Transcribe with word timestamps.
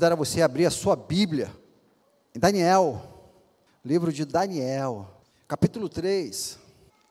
Convidar 0.00 0.12
a 0.14 0.16
você 0.16 0.40
a 0.40 0.46
abrir 0.46 0.64
a 0.64 0.70
sua 0.70 0.96
Bíblia, 0.96 1.54
em 2.34 2.38
Daniel, 2.40 3.02
livro 3.84 4.10
de 4.10 4.24
Daniel, 4.24 5.06
capítulo 5.46 5.90
3. 5.90 6.58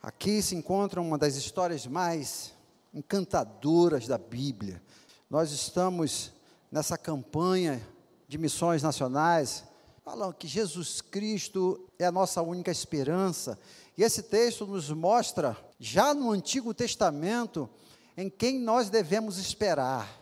Aqui 0.02 0.42
se 0.42 0.56
encontra 0.56 1.00
uma 1.00 1.16
das 1.16 1.36
histórias 1.36 1.86
mais 1.86 2.52
encantadoras 2.92 4.08
da 4.08 4.18
Bíblia. 4.18 4.82
Nós 5.30 5.52
estamos 5.52 6.34
nessa 6.72 6.98
campanha 6.98 7.80
de 8.28 8.40
missões 8.40 8.82
nacionais, 8.82 9.64
falando 10.04 10.34
que 10.34 10.48
Jesus 10.48 11.00
Cristo 11.00 11.88
é 12.00 12.08
a 12.08 12.12
nossa 12.12 12.42
única 12.42 12.72
esperança. 12.72 13.60
E 13.96 14.02
esse 14.02 14.24
texto 14.24 14.66
nos 14.66 14.90
mostra, 14.90 15.56
já 15.80 16.12
no 16.12 16.32
Antigo 16.32 16.74
Testamento, 16.74 17.70
em 18.18 18.32
quem 18.32 18.58
nós 18.58 18.90
devemos 18.90 19.38
esperar, 19.38 20.19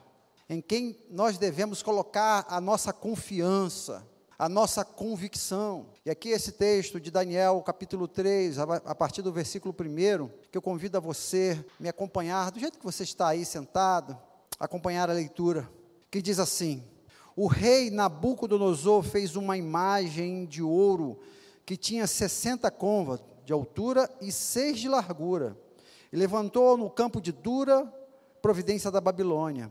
em 0.50 0.62
quem 0.62 0.98
nós 1.10 1.38
devemos 1.38 1.84
colocar 1.84 2.46
a 2.48 2.62
nossa 2.62 2.94
confiança, 2.94 4.08
a 4.40 4.48
nossa 4.48 4.86
convicção. 4.86 5.88
E 6.06 6.10
aqui 6.10 6.30
esse 6.30 6.54
texto 6.54 7.00
de 7.00 7.12
Daniel, 7.12 7.62
capítulo 7.66 8.08
3, 8.08 8.60
a 8.60 8.96
partir 8.96 9.22
do 9.22 9.34
versículo 9.34 9.76
1, 9.78 10.30
que 10.52 10.58
eu 10.58 10.62
convido 10.62 10.98
a 10.98 11.02
você 11.02 11.64
me 11.80 11.90
acompanhar, 11.90 12.52
do 12.52 12.60
jeito 12.60 12.78
que 12.78 12.86
você 12.86 13.04
está 13.04 13.30
aí 13.30 13.44
sentado, 13.44 14.18
acompanhar 14.60 15.10
a 15.10 15.14
leitura, 15.14 15.70
que 16.10 16.22
diz 16.22 16.40
assim: 16.40 16.84
O 17.36 17.48
rei 17.48 17.90
Nabucodonosor 17.90 19.04
fez 19.04 19.36
uma 19.36 19.58
imagem 19.58 20.46
de 20.46 20.64
ouro 20.64 21.20
que 21.66 21.76
tinha 21.76 22.08
60 22.08 22.72
convas 22.72 23.22
de 23.44 23.52
altura 23.52 24.10
e 24.22 24.32
seis 24.32 24.80
de 24.80 24.88
largura, 24.88 25.58
e 26.12 26.16
levantou 26.16 26.78
no 26.78 26.90
campo 26.90 27.20
de 27.20 27.34
Dura, 27.34 27.86
providência 28.42 28.90
da 28.90 29.02
Babilônia. 29.02 29.70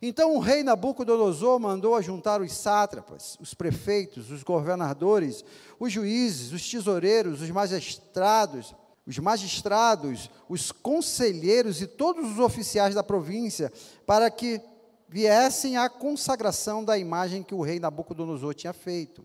Então 0.00 0.36
o 0.36 0.38
rei 0.38 0.62
Nabucodonosor 0.62 1.58
mandou 1.58 1.96
ajuntar 1.96 2.40
os 2.40 2.52
sátrapas, 2.52 3.36
os 3.40 3.52
prefeitos, 3.54 4.30
os 4.30 4.42
governadores, 4.42 5.44
os 5.78 5.92
juízes, 5.92 6.52
os 6.52 6.68
tesoureiros, 6.68 7.42
os 7.42 7.50
magistrados, 7.50 8.74
os 9.06 9.18
magistrados, 9.18 10.30
os 10.48 10.70
conselheiros 10.70 11.80
e 11.80 11.86
todos 11.86 12.30
os 12.30 12.38
oficiais 12.38 12.94
da 12.94 13.02
província, 13.02 13.72
para 14.06 14.30
que 14.30 14.60
viessem 15.08 15.76
à 15.76 15.88
consagração 15.88 16.84
da 16.84 16.98
imagem 16.98 17.42
que 17.42 17.54
o 17.54 17.62
rei 17.62 17.80
Nabucodonosor 17.80 18.54
tinha 18.54 18.72
feito. 18.72 19.24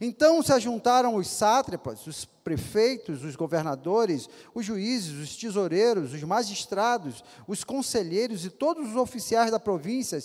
Então 0.00 0.42
se 0.42 0.52
ajuntaram 0.52 1.14
os 1.16 1.26
sátrapas, 1.28 2.06
os 2.06 2.24
prefeitos, 2.24 3.24
os 3.24 3.34
governadores, 3.34 4.28
os 4.54 4.64
juízes, 4.64 5.12
os 5.12 5.36
tesoureiros, 5.36 6.12
os 6.12 6.22
magistrados, 6.22 7.24
os 7.48 7.64
conselheiros 7.64 8.44
e 8.44 8.50
todos 8.50 8.90
os 8.90 8.96
oficiais 8.96 9.50
da 9.50 9.58
província 9.58 10.22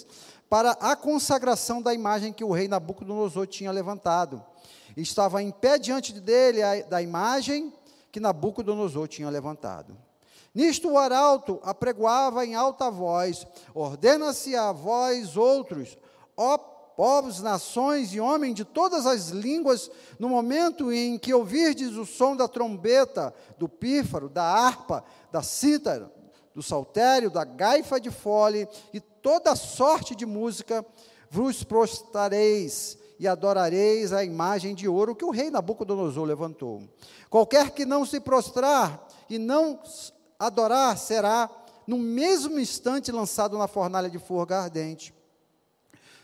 para 0.50 0.72
a 0.72 0.95
consagração 0.95 1.81
da 1.81 1.94
imagem 1.94 2.33
que 2.33 2.44
o 2.44 2.52
rei 2.52 2.67
Nabucodonosor 2.67 3.48
tinha 3.48 3.72
levantado. 3.72 4.44
Estava 4.98 5.42
em 5.42 5.52
pé 5.52 5.80
diante 5.80 6.11
dele 6.20 6.61
a, 6.61 6.81
da 6.81 7.02
imagem 7.02 7.73
que 8.11 8.20
Nabucodonosor 8.20 9.08
tinha 9.08 9.30
levantado. 9.30 9.98
Nisto 10.53 10.89
o 10.89 10.98
arauto 10.98 11.61
apregoava 11.64 12.45
em 12.45 12.55
alta 12.55 12.92
voz: 12.92 13.48
Ordena-se 13.73 14.53
a 14.53 14.73
vós 14.73 15.38
outros, 15.38 15.98
ó 16.36 16.58
povos, 17.02 17.42
nações 17.42 18.14
e 18.14 18.20
homens 18.20 18.54
de 18.54 18.64
todas 18.64 19.08
as 19.08 19.30
línguas, 19.30 19.90
no 20.20 20.30
momento 20.30 20.94
em 20.94 21.18
que 21.18 21.34
ouvirdes 21.34 21.95
o 21.95 22.06
som 22.06 22.36
da 22.36 22.48
trombeta, 22.48 23.34
do 23.58 23.67
pífaro, 23.67 24.30
da 24.30 24.44
harpa, 24.44 25.04
da 25.32 25.42
cítara, 25.42 26.14
do 26.54 26.61
saltério, 26.61 27.32
da 27.32 27.44
gaifa 27.44 28.00
de 28.00 28.11
fole 28.11 28.70
e 28.94 29.00
toda 29.00 29.56
sorte 29.56 30.14
de 30.14 30.28
música, 30.28 30.86
vos 31.28 31.64
prostrareis 31.64 33.00
e 33.20 33.28
adorareis 33.28 34.14
a 34.14 34.23
imagem 34.23 34.76
de 34.76 34.88
ouro 34.88 35.16
que 35.16 35.26
o 35.26 35.32
rei 35.32 35.50
Nabucodonosor 35.50 36.23
levantou. 36.23 36.84
Qualquer 37.32 37.72
que 37.72 37.84
não 37.84 38.06
se 38.06 38.20
prostrar 38.20 39.08
e 39.28 39.40
não 39.40 39.80
adorar 40.38 40.95
será 41.00 41.50
no 41.88 41.98
mesmo 41.98 42.60
instante 42.60 43.11
lançado 43.11 43.58
na 43.58 43.67
fornalha 43.67 44.08
de 44.08 44.20
fogo 44.20 44.54
ardente. 44.54 45.20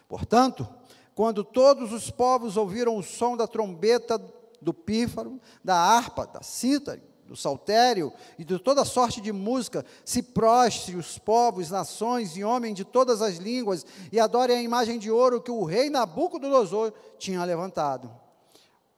Portanto, 0.07 0.67
quando 1.13 1.43
todos 1.43 1.91
os 1.91 2.09
povos 2.09 2.57
ouviram 2.57 2.97
o 2.97 3.03
som 3.03 3.35
da 3.35 3.47
trombeta, 3.47 4.17
do 4.61 4.73
pífaro, 4.73 5.39
da 5.63 5.75
harpa, 5.75 6.25
da 6.25 6.41
cítara, 6.41 7.01
do 7.27 7.35
saltério 7.35 8.11
e 8.39 8.43
de 8.43 8.57
toda 8.57 8.85
sorte 8.85 9.19
de 9.19 9.31
música, 9.31 9.85
se 10.05 10.23
prostre 10.23 10.95
os 10.95 11.19
povos, 11.19 11.69
nações 11.69 12.37
e 12.37 12.43
homens 12.43 12.75
de 12.75 12.85
todas 12.85 13.21
as 13.21 13.35
línguas 13.35 13.85
e 14.11 14.19
adorem 14.19 14.57
a 14.57 14.61
imagem 14.61 14.97
de 14.97 15.11
ouro 15.11 15.41
que 15.41 15.51
o 15.51 15.63
rei 15.63 15.89
Nabucodonosor 15.89 16.93
tinha 17.19 17.43
levantado. 17.43 18.09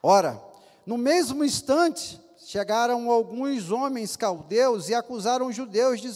Ora, 0.02 0.42
no 0.86 0.98
mesmo 0.98 1.44
instante, 1.44 2.22
chegaram 2.46 3.10
alguns 3.10 3.72
homens 3.72 4.16
caldeus 4.16 4.90
e 4.90 4.94
acusaram 4.94 5.48
os 5.48 5.56
judeus 5.56 6.00
de, 6.00 6.12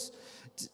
de, 0.56 0.72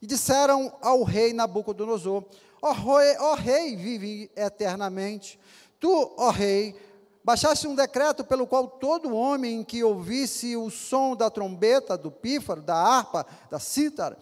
e 0.00 0.06
disseram 0.06 0.72
ao 0.80 1.02
rei 1.02 1.32
Nabucodonosor: 1.32 2.24
Ó 2.60 2.72
rei, 2.72 3.16
ó 3.18 3.34
rei, 3.34 3.76
vive 3.76 4.30
eternamente. 4.34 5.38
Tu, 5.78 6.14
ó 6.16 6.30
rei, 6.30 6.74
baixaste 7.22 7.68
um 7.68 7.74
decreto 7.74 8.24
pelo 8.24 8.46
qual 8.46 8.66
todo 8.66 9.14
homem 9.14 9.62
que 9.62 9.84
ouvisse 9.84 10.56
o 10.56 10.70
som 10.70 11.14
da 11.14 11.30
trombeta, 11.30 11.96
do 11.96 12.10
pífaro, 12.10 12.60
da 12.60 12.74
harpa, 12.74 13.26
da 13.50 13.58
cítara, 13.58 14.18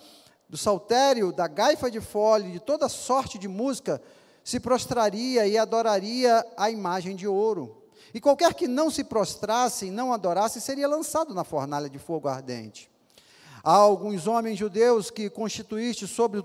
do 0.49 0.57
saltério, 0.57 1.33
da 1.33 1.49
gaifa 1.49 1.91
de 1.91 2.01
fole, 2.01 2.53
de 2.53 2.61
toda 2.61 2.89
sorte 2.89 3.39
de 3.39 3.49
música, 3.49 4.03
se 4.45 4.61
prostraria 4.61 5.47
e 5.47 5.59
adoraria 5.59 6.47
a 6.57 6.71
imagem 6.71 7.17
de 7.17 7.27
ouro. 7.27 7.83
E 8.15 8.21
qualquer 8.21 8.55
que 8.55 8.69
não 8.69 8.91
se 8.91 9.03
prostrasse 9.03 9.87
e 9.87 9.91
não 9.91 10.13
adorasse 10.13 10.61
seria 10.61 10.87
lançado 10.87 11.35
na 11.35 11.43
fornalha 11.43 11.89
de 11.89 11.99
fogo 11.99 12.29
ardente. 12.29 12.91
Há 13.63 13.73
alguns 13.73 14.27
homens 14.27 14.59
judeus 14.59 15.11
que 15.11 15.29
constituíste 15.29 16.07
sobre 16.07 16.45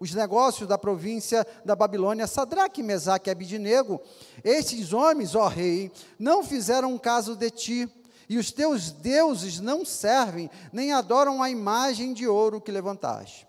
os 0.00 0.14
negócios 0.14 0.68
da 0.68 0.78
província 0.78 1.46
da 1.64 1.74
Babilônia, 1.74 2.26
Sadraque, 2.26 2.82
Mesaque 2.82 3.28
e 3.28 3.32
Abidinego, 3.32 4.00
estes 4.44 4.92
homens, 4.92 5.34
ó 5.34 5.48
rei, 5.48 5.90
não 6.18 6.44
fizeram 6.44 6.96
caso 6.98 7.34
de 7.34 7.50
ti, 7.50 7.88
e 8.28 8.36
os 8.36 8.52
teus 8.52 8.90
deuses 8.90 9.58
não 9.58 9.84
servem, 9.84 10.50
nem 10.72 10.92
adoram 10.92 11.42
a 11.42 11.50
imagem 11.50 12.12
de 12.12 12.26
ouro 12.26 12.60
que 12.60 12.70
levantaste. 12.70 13.48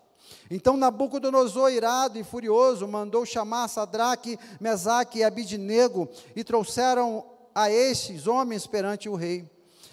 Então 0.50 0.78
Nabucodonosor, 0.78 1.72
irado 1.72 2.18
e 2.18 2.24
furioso, 2.24 2.88
mandou 2.88 3.26
chamar 3.26 3.68
Sadraque, 3.68 4.40
Mesaque 4.60 5.20
e 5.20 5.24
Abidinego, 5.24 6.10
e 6.36 6.44
trouxeram 6.44 7.26
a 7.54 7.70
estes 7.70 8.26
homens 8.26 8.66
perante 8.66 9.10
o 9.10 9.16
rei. 9.16 9.50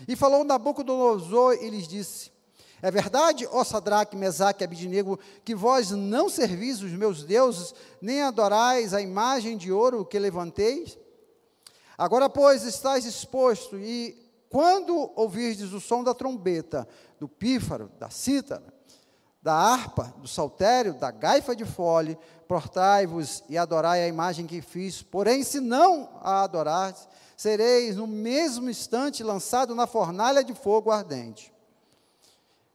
E 0.07 0.15
falou 0.15 0.45
Nabucodonosor 0.45 1.55
e 1.61 1.69
lhes 1.69 1.89
disse: 1.89 2.31
é 2.83 2.91
verdade, 2.91 3.49
ó 3.51 3.65
Sadraque, 3.65 4.17
Mesaque 4.17 4.63
e 4.63 4.65
Abidinego, 4.65 5.19
que 5.45 5.55
vós 5.55 5.91
não 5.91 6.29
servis 6.29 6.83
os 6.83 6.93
meus 6.93 7.25
deuses, 7.25 7.75
nem 8.01 8.23
adorais 8.23 8.93
a 8.93 9.01
imagem 9.01 9.57
de 9.57 9.73
ouro 9.73 10.05
que 10.05 10.19
levanteis? 10.19 10.99
Agora, 11.97 12.29
pois, 12.29 12.65
estáis 12.65 13.07
exposto, 13.07 13.79
e 13.79 14.15
quando 14.51 15.11
ouvirdes 15.17 15.73
o 15.73 15.81
som 15.81 16.05
da 16.05 16.13
trombeta, 16.13 16.87
do 17.19 17.27
pífaro, 17.27 17.91
da 17.99 18.11
cítara, 18.11 18.75
da 19.43 19.55
harpa, 19.55 20.15
do 20.19 20.29
saltério, 20.29 20.95
da 20.95 21.11
gaifa 21.11 21.55
de 21.57 21.65
fole, 21.65 22.19
portai-vos 22.47 23.43
e 23.49 23.57
adorai 23.57 24.03
a 24.03 24.09
imagem 24.09 24.47
que 24.47 24.61
fiz. 24.61 25.03
Porém, 25.03 25.43
se 25.43 25.61
não 25.61 26.11
a 26.21 26.43
adorares, 26.43 27.09
sereis 27.37 27.97
no 27.97 28.07
mesmo 28.07 28.69
instante 28.69 29.23
lançado 29.23 29.75
na 29.75 29.87
fornalha 29.87 30.43
de 30.43 30.53
fogo 30.53 30.91
ardente. 30.91 31.53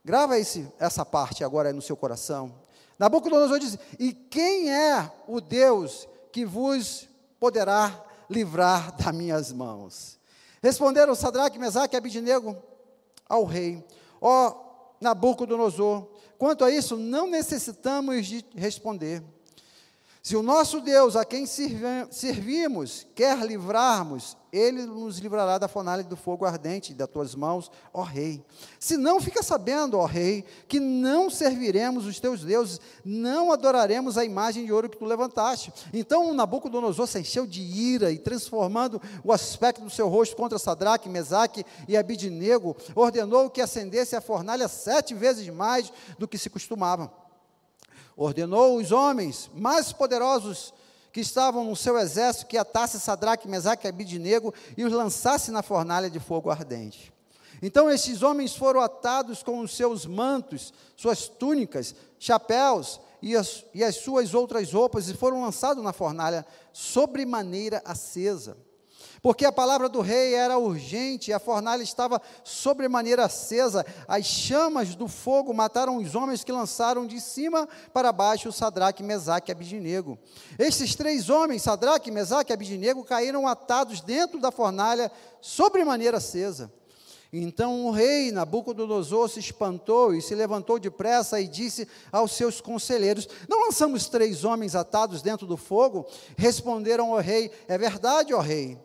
Grava 0.03 0.37
esse, 0.39 0.67
essa 0.79 1.05
parte 1.05 1.43
agora 1.43 1.71
no 1.71 1.81
seu 1.81 1.95
coração. 1.95 2.53
Nabucodonosor 2.97 3.59
diz: 3.59 3.77
E 3.99 4.13
quem 4.13 4.71
é 4.71 5.11
o 5.27 5.39
Deus 5.39 6.07
que 6.31 6.45
vos 6.45 7.07
poderá 7.39 8.03
livrar 8.29 8.95
das 8.95 9.13
minhas 9.13 9.51
mãos? 9.51 10.19
Responderam 10.61 11.15
Sadraque, 11.15 11.59
Mesaque 11.59 11.95
e 11.95 11.97
Abidinego 11.97 12.55
ao 13.27 13.43
rei: 13.45 13.83
Ó 14.19 14.49
oh, 14.49 14.95
Nabucodonosor, 14.99 16.07
quanto 16.37 16.63
a 16.63 16.71
isso 16.71 16.97
não 16.97 17.27
necessitamos 17.27 18.25
de 18.25 18.45
responder. 18.55 19.23
Se 20.23 20.35
o 20.35 20.43
nosso 20.43 20.81
Deus, 20.81 21.15
a 21.15 21.25
quem 21.25 21.47
servimos, 21.47 23.07
quer 23.15 23.39
livrarmos, 23.39 24.37
ele 24.53 24.85
nos 24.85 25.17
livrará 25.17 25.57
da 25.57 25.67
fornalha 25.67 26.03
do 26.03 26.15
fogo 26.15 26.45
ardente 26.45 26.93
das 26.93 27.07
tuas 27.07 27.33
mãos, 27.33 27.71
ó 27.91 28.03
rei. 28.03 28.45
Se 28.79 28.97
não, 28.97 29.19
fica 29.19 29.41
sabendo, 29.41 29.97
ó 29.97 30.05
rei, 30.05 30.45
que 30.67 30.79
não 30.79 31.27
serviremos 31.27 32.05
os 32.05 32.19
teus 32.19 32.43
deuses, 32.43 32.79
não 33.03 33.51
adoraremos 33.51 34.15
a 34.15 34.23
imagem 34.23 34.63
de 34.63 34.71
ouro 34.71 34.89
que 34.89 34.97
tu 34.97 35.05
levantaste. 35.05 35.73
Então 35.91 36.31
Nabucodonosor 36.35 37.07
se 37.07 37.19
encheu 37.19 37.47
de 37.47 37.61
ira 37.61 38.11
e, 38.11 38.19
transformando 38.19 39.01
o 39.23 39.31
aspecto 39.31 39.81
do 39.81 39.89
seu 39.89 40.07
rosto 40.07 40.35
contra 40.35 40.59
Sadraque, 40.59 41.09
Mesaque 41.09 41.65
e 41.87 41.97
Abidinego, 41.97 42.77
ordenou 42.93 43.49
que 43.49 43.59
acendesse 43.59 44.15
a 44.15 44.21
fornalha 44.21 44.67
sete 44.67 45.15
vezes 45.15 45.49
mais 45.49 45.91
do 46.19 46.27
que 46.27 46.37
se 46.37 46.47
costumava 46.47 47.20
ordenou 48.15 48.77
os 48.77 48.91
homens 48.91 49.49
mais 49.53 49.91
poderosos 49.91 50.73
que 51.11 51.19
estavam 51.19 51.65
no 51.65 51.75
seu 51.75 51.97
exército 51.97 52.47
que 52.47 52.57
atasse 52.57 52.99
Sadraque, 52.99 53.47
Mesaque 53.47 53.85
e 53.85 53.89
Abidinego 53.89 54.53
e 54.77 54.83
os 54.83 54.93
lançasse 54.93 55.51
na 55.51 55.61
fornalha 55.61 56.09
de 56.09 56.19
fogo 56.19 56.49
ardente. 56.49 57.11
Então 57.61 57.89
esses 57.89 58.23
homens 58.23 58.55
foram 58.55 58.79
atados 58.79 59.43
com 59.43 59.59
os 59.59 59.75
seus 59.75 60.05
mantos, 60.05 60.73
suas 60.95 61.27
túnicas, 61.27 61.93
chapéus 62.17 62.99
e 63.21 63.35
as, 63.35 63.63
e 63.73 63.83
as 63.83 63.97
suas 63.97 64.33
outras 64.33 64.73
roupas 64.73 65.07
e 65.09 65.13
foram 65.13 65.41
lançados 65.41 65.83
na 65.83 65.93
fornalha 65.93 66.45
sobremaneira 66.73 67.81
acesa. 67.85 68.57
Porque 69.21 69.45
a 69.45 69.51
palavra 69.51 69.87
do 69.87 70.01
rei 70.01 70.33
era 70.33 70.57
urgente, 70.57 71.31
a 71.31 71.37
fornalha 71.37 71.83
estava 71.83 72.19
sobremaneira 72.43 73.25
acesa, 73.25 73.85
as 74.07 74.25
chamas 74.25 74.95
do 74.95 75.07
fogo 75.07 75.53
mataram 75.53 75.97
os 75.97 76.15
homens 76.15 76.43
que 76.43 76.51
lançaram 76.51 77.05
de 77.05 77.21
cima 77.21 77.69
para 77.93 78.11
baixo 78.11 78.51
Sadraque, 78.51 79.03
Mesaque 79.03 79.51
e 79.51 79.53
Abidinego. 79.53 80.17
Estes 80.57 80.95
três 80.95 81.29
homens, 81.29 81.61
Sadraque, 81.61 82.09
Mesaque 82.09 82.51
e 82.51 82.55
Abidinego, 82.55 83.03
caíram 83.03 83.47
atados 83.47 84.01
dentro 84.01 84.39
da 84.39 84.51
fornalha 84.51 85.11
sobremaneira 85.39 86.17
acesa. 86.17 86.71
Então 87.31 87.85
o 87.85 87.91
rei 87.91 88.31
Nabucodonosor 88.31 89.29
se 89.29 89.39
espantou 89.39 90.15
e 90.15 90.21
se 90.21 90.33
levantou 90.33 90.79
depressa 90.79 91.39
e 91.39 91.47
disse 91.47 91.87
aos 92.11 92.31
seus 92.31 92.59
conselheiros: 92.59 93.27
Não 93.47 93.67
lançamos 93.67 94.09
três 94.09 94.43
homens 94.43 94.75
atados 94.75 95.21
dentro 95.21 95.45
do 95.45 95.55
fogo? 95.55 96.05
Responderam 96.35 97.13
ao 97.13 97.19
rei: 97.19 97.51
É 97.67 97.77
verdade, 97.77 98.33
ó 98.33 98.41
rei. 98.41 98.77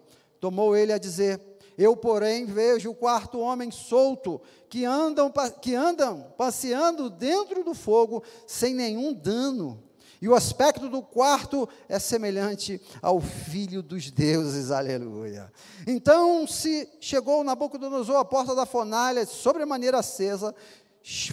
Tomou 0.46 0.76
ele 0.76 0.92
a 0.92 0.98
dizer: 0.98 1.40
Eu, 1.76 1.96
porém, 1.96 2.46
vejo 2.46 2.90
o 2.90 2.94
quarto 2.94 3.40
homem 3.40 3.68
solto, 3.72 4.40
que 4.68 4.84
andam, 4.84 5.28
que 5.60 5.74
andam 5.74 6.32
passeando 6.38 7.10
dentro 7.10 7.64
do 7.64 7.74
fogo 7.74 8.22
sem 8.46 8.72
nenhum 8.72 9.12
dano. 9.12 9.82
E 10.22 10.28
o 10.28 10.36
aspecto 10.36 10.88
do 10.88 11.02
quarto 11.02 11.68
é 11.88 11.98
semelhante 11.98 12.80
ao 13.02 13.20
filho 13.20 13.82
dos 13.82 14.08
deuses, 14.08 14.70
aleluia. 14.70 15.52
Então 15.84 16.46
se 16.46 16.88
chegou 17.00 17.42
Nabucodonosor 17.42 18.14
à 18.14 18.24
porta 18.24 18.54
da 18.54 18.64
fornalha, 18.64 19.26
sobremaneira 19.26 19.98
acesa, 19.98 20.54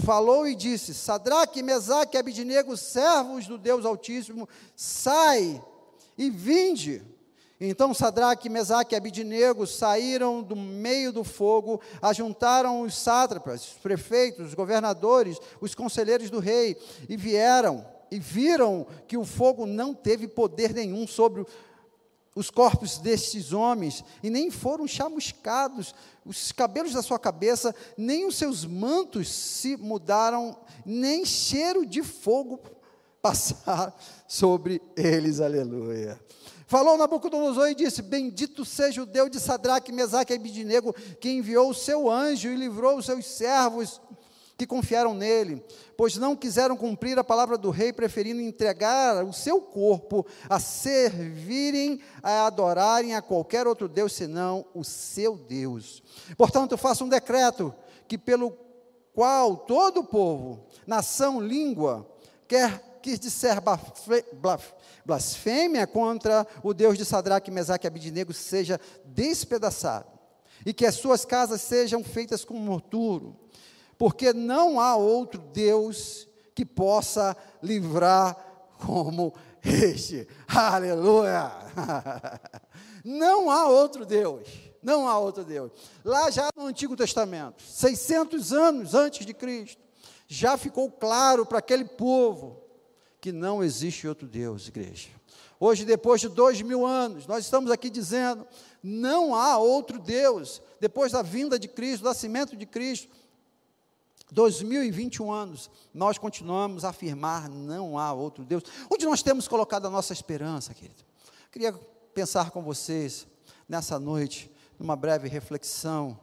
falou 0.03 0.47
e 0.47 0.55
disse: 0.55 0.91
Sadraque, 0.91 1.61
Mesaque 1.61 2.17
e 2.17 2.19
Abidinego, 2.19 2.75
servos 2.75 3.45
do 3.45 3.59
Deus 3.59 3.85
Altíssimo, 3.85 4.49
sai 4.75 5.63
e 6.17 6.31
vinde. 6.31 7.12
Então 7.65 7.93
Sadraque, 7.93 8.49
Mesaque 8.49 8.93
e 8.93 8.97
Abidinego 8.97 9.65
saíram 9.65 10.43
do 10.43 10.55
meio 10.55 11.13
do 11.13 11.23
fogo, 11.23 11.79
ajuntaram 12.01 12.81
os 12.81 12.97
sátrapas, 12.97 13.61
os 13.61 13.73
prefeitos, 13.73 14.47
os 14.47 14.53
governadores, 14.53 15.39
os 15.61 15.73
conselheiros 15.73 16.29
do 16.29 16.39
rei, 16.39 16.77
e 17.07 17.15
vieram 17.15 17.85
e 18.11 18.19
viram 18.19 18.85
que 19.07 19.17
o 19.17 19.23
fogo 19.23 19.65
não 19.65 19.93
teve 19.93 20.27
poder 20.27 20.73
nenhum 20.73 21.07
sobre 21.07 21.45
os 22.35 22.49
corpos 22.49 22.97
destes 22.97 23.53
homens, 23.53 24.03
e 24.21 24.29
nem 24.29 24.51
foram 24.51 24.85
chamuscados 24.85 25.95
os 26.25 26.51
cabelos 26.51 26.93
da 26.93 27.01
sua 27.01 27.17
cabeça, 27.17 27.73
nem 27.97 28.27
os 28.27 28.35
seus 28.35 28.65
mantos 28.65 29.29
se 29.29 29.77
mudaram, 29.77 30.55
nem 30.85 31.25
cheiro 31.25 31.85
de 31.85 32.03
fogo 32.03 32.59
passar 33.21 33.97
sobre 34.27 34.81
eles, 34.97 35.39
aleluia. 35.39 36.19
Falou 36.67 36.97
Nabucodonosor 36.97 37.69
e 37.69 37.75
disse: 37.75 38.01
Bendito 38.01 38.63
seja 38.63 39.03
o 39.03 39.05
Deus 39.05 39.29
de 39.29 39.39
Sadraque, 39.39 39.91
Mesaque 39.91 40.33
e 40.33 40.35
Abidinego, 40.35 40.93
que 41.19 41.29
enviou 41.29 41.69
o 41.69 41.73
seu 41.73 42.09
anjo 42.09 42.49
e 42.49 42.55
livrou 42.55 42.97
os 42.97 43.05
seus 43.05 43.25
servos 43.25 44.01
que 44.57 44.67
confiaram 44.67 45.13
nele, 45.13 45.63
pois 45.97 46.15
não 46.15 46.35
quiseram 46.35 46.77
cumprir 46.77 47.17
a 47.17 47.23
palavra 47.23 47.57
do 47.57 47.69
rei, 47.69 47.91
preferindo 47.91 48.39
entregar 48.39 49.23
o 49.25 49.33
seu 49.33 49.59
corpo 49.59 50.25
a 50.47 50.59
servirem, 50.59 51.99
a 52.21 52.45
adorarem 52.45 53.15
a 53.15 53.21
qualquer 53.21 53.67
outro 53.67 53.87
Deus 53.87 54.13
senão 54.13 54.65
o 54.73 54.83
seu 54.83 55.35
Deus. 55.35 56.03
Portanto, 56.37 56.73
eu 56.73 56.77
faço 56.77 57.03
um 57.03 57.09
decreto 57.09 57.73
que 58.07 58.17
pelo 58.17 58.55
qual 59.13 59.57
todo 59.57 60.01
o 60.01 60.05
povo, 60.05 60.65
nação, 60.85 61.39
língua, 61.41 62.07
quer 62.47 62.92
que 63.03 63.17
disser 63.17 63.61
blasfêmia 65.05 65.85
contra 65.85 66.47
o 66.63 66.73
Deus 66.73 66.97
de 66.97 67.03
Sadraque, 67.03 67.51
Mesaque 67.51 67.85
e 67.85 67.89
Abidinego 67.89 68.33
seja 68.33 68.79
despedaçado, 69.03 70.07
e 70.65 70.73
que 70.73 70.85
as 70.85 70.95
suas 70.95 71.25
casas 71.25 71.61
sejam 71.61 72.01
feitas 72.01 72.45
com 72.45 72.53
morturo, 72.53 73.37
porque 73.97 74.31
não 74.31 74.79
há 74.79 74.95
outro 74.95 75.39
Deus 75.39 76.29
que 76.55 76.65
possa 76.65 77.35
livrar 77.61 78.37
como 78.79 79.33
este. 79.61 80.25
Aleluia! 80.47 81.51
Não 83.03 83.51
há 83.51 83.67
outro 83.67 84.05
Deus. 84.05 84.47
Não 84.81 85.09
há 85.09 85.17
outro 85.17 85.43
Deus. 85.43 85.71
Lá 86.05 86.31
já 86.31 86.49
no 86.55 86.67
Antigo 86.67 86.95
Testamento, 86.95 87.61
600 87.61 88.53
anos 88.53 88.93
antes 88.93 89.25
de 89.25 89.33
Cristo, 89.33 89.81
já 90.25 90.57
ficou 90.57 90.89
claro 90.89 91.45
para 91.45 91.59
aquele 91.59 91.83
povo 91.83 92.62
que 93.23 93.31
não 93.31 93.63
existe 93.63 94.05
outro 94.05 94.27
Deus, 94.27 94.67
igreja. 94.67 95.07
Hoje, 95.57 95.85
depois 95.85 96.19
de 96.19 96.27
dois 96.27 96.61
mil 96.61 96.85
anos, 96.85 97.25
nós 97.25 97.45
estamos 97.45 97.71
aqui 97.71 97.89
dizendo: 97.89 98.45
não 98.83 99.33
há 99.33 99.57
outro 99.57 99.97
Deus. 99.97 100.61
Depois 100.77 101.13
da 101.13 101.21
vinda 101.21 101.57
de 101.57 101.69
Cristo, 101.69 102.01
do 102.01 102.09
nascimento 102.09 102.53
de 102.53 102.65
Cristo, 102.65 103.07
2021 104.29 105.31
anos, 105.31 105.71
nós 105.93 106.17
continuamos 106.17 106.83
a 106.83 106.89
afirmar: 106.89 107.47
não 107.47 107.97
há 107.97 108.11
outro 108.11 108.43
Deus. 108.43 108.61
Onde 108.91 109.05
nós 109.05 109.23
temos 109.23 109.47
colocado 109.47 109.85
a 109.85 109.89
nossa 109.89 110.11
esperança, 110.11 110.73
querido? 110.73 111.01
Queria 111.49 111.71
pensar 112.13 112.51
com 112.51 112.61
vocês 112.61 113.25
nessa 113.69 113.97
noite, 113.97 114.51
numa 114.77 114.97
breve 114.97 115.29
reflexão, 115.29 116.19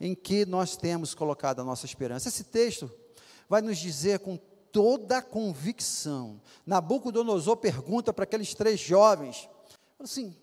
em 0.00 0.14
que 0.14 0.46
nós 0.46 0.78
temos 0.78 1.14
colocado 1.14 1.60
a 1.60 1.64
nossa 1.64 1.84
esperança. 1.84 2.30
Esse 2.30 2.44
texto 2.44 2.90
vai 3.50 3.60
nos 3.60 3.76
dizer 3.76 4.20
com 4.20 4.40
toda 4.72 5.18
a 5.18 5.22
convicção. 5.22 6.40
Nabucodonosor 6.66 7.56
pergunta 7.56 8.12
para 8.12 8.24
aqueles 8.24 8.54
três 8.54 8.80
jovens: 8.80 9.48
assim, 9.98 10.34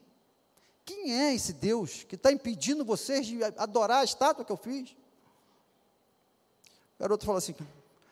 quem 0.85 1.13
é 1.13 1.33
esse 1.33 1.53
Deus 1.53 2.03
que 2.03 2.15
está 2.15 2.31
impedindo 2.31 2.85
vocês 2.85 3.25
de 3.25 3.43
adorar 3.43 4.01
a 4.01 4.03
estátua 4.03 4.45
que 4.45 4.51
eu 4.51 4.57
fiz? 4.57 4.91
O 4.91 4.95
garoto 6.99 7.25
falou 7.25 7.39
assim: 7.39 7.55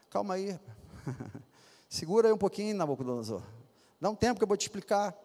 calma 0.10 0.34
aí, 0.34 0.60
segura 1.88 2.27
aí 2.27 2.34
um 2.34 2.38
pouquinho, 2.38 2.75
Nabucodonosor. 2.75 3.43
Dá 4.01 4.10
um 4.10 4.15
tempo 4.15 4.39
que 4.39 4.43
eu 4.43 4.48
vou 4.48 4.58
te 4.58 4.63
explicar. 4.63 5.15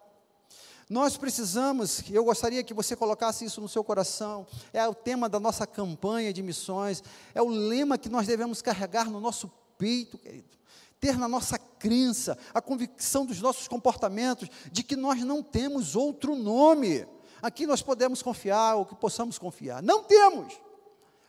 Nós 0.89 1.17
precisamos, 1.17 2.01
eu 2.09 2.23
gostaria 2.23 2.63
que 2.63 2.73
você 2.73 2.95
colocasse 2.95 3.45
isso 3.45 3.61
no 3.61 3.69
seu 3.69 3.83
coração, 3.83 4.47
é 4.73 4.87
o 4.87 4.95
tema 4.95 5.29
da 5.29 5.39
nossa 5.39 5.67
campanha 5.67 6.33
de 6.33 6.41
missões, 6.41 7.03
é 7.35 7.41
o 7.41 7.47
lema 7.47 7.95
que 7.95 8.09
nós 8.09 8.25
devemos 8.25 8.59
carregar 8.59 9.07
no 9.07 9.19
nosso 9.19 9.51
peito, 9.77 10.17
querido. 10.17 10.57
Ter 10.99 11.17
na 11.17 11.27
nossa 11.27 11.57
crença 11.57 12.37
a 12.53 12.61
convicção 12.61 13.25
dos 13.25 13.41
nossos 13.41 13.67
comportamentos 13.67 14.49
de 14.71 14.83
que 14.83 14.95
nós 14.95 15.23
não 15.23 15.41
temos 15.41 15.95
outro 15.95 16.35
nome. 16.35 17.07
Aqui 17.41 17.65
nós 17.65 17.81
podemos 17.81 18.21
confiar, 18.21 18.75
ou 18.75 18.85
que 18.85 18.95
possamos 18.95 19.37
confiar. 19.37 19.81
Não 19.81 20.03
temos 20.03 20.59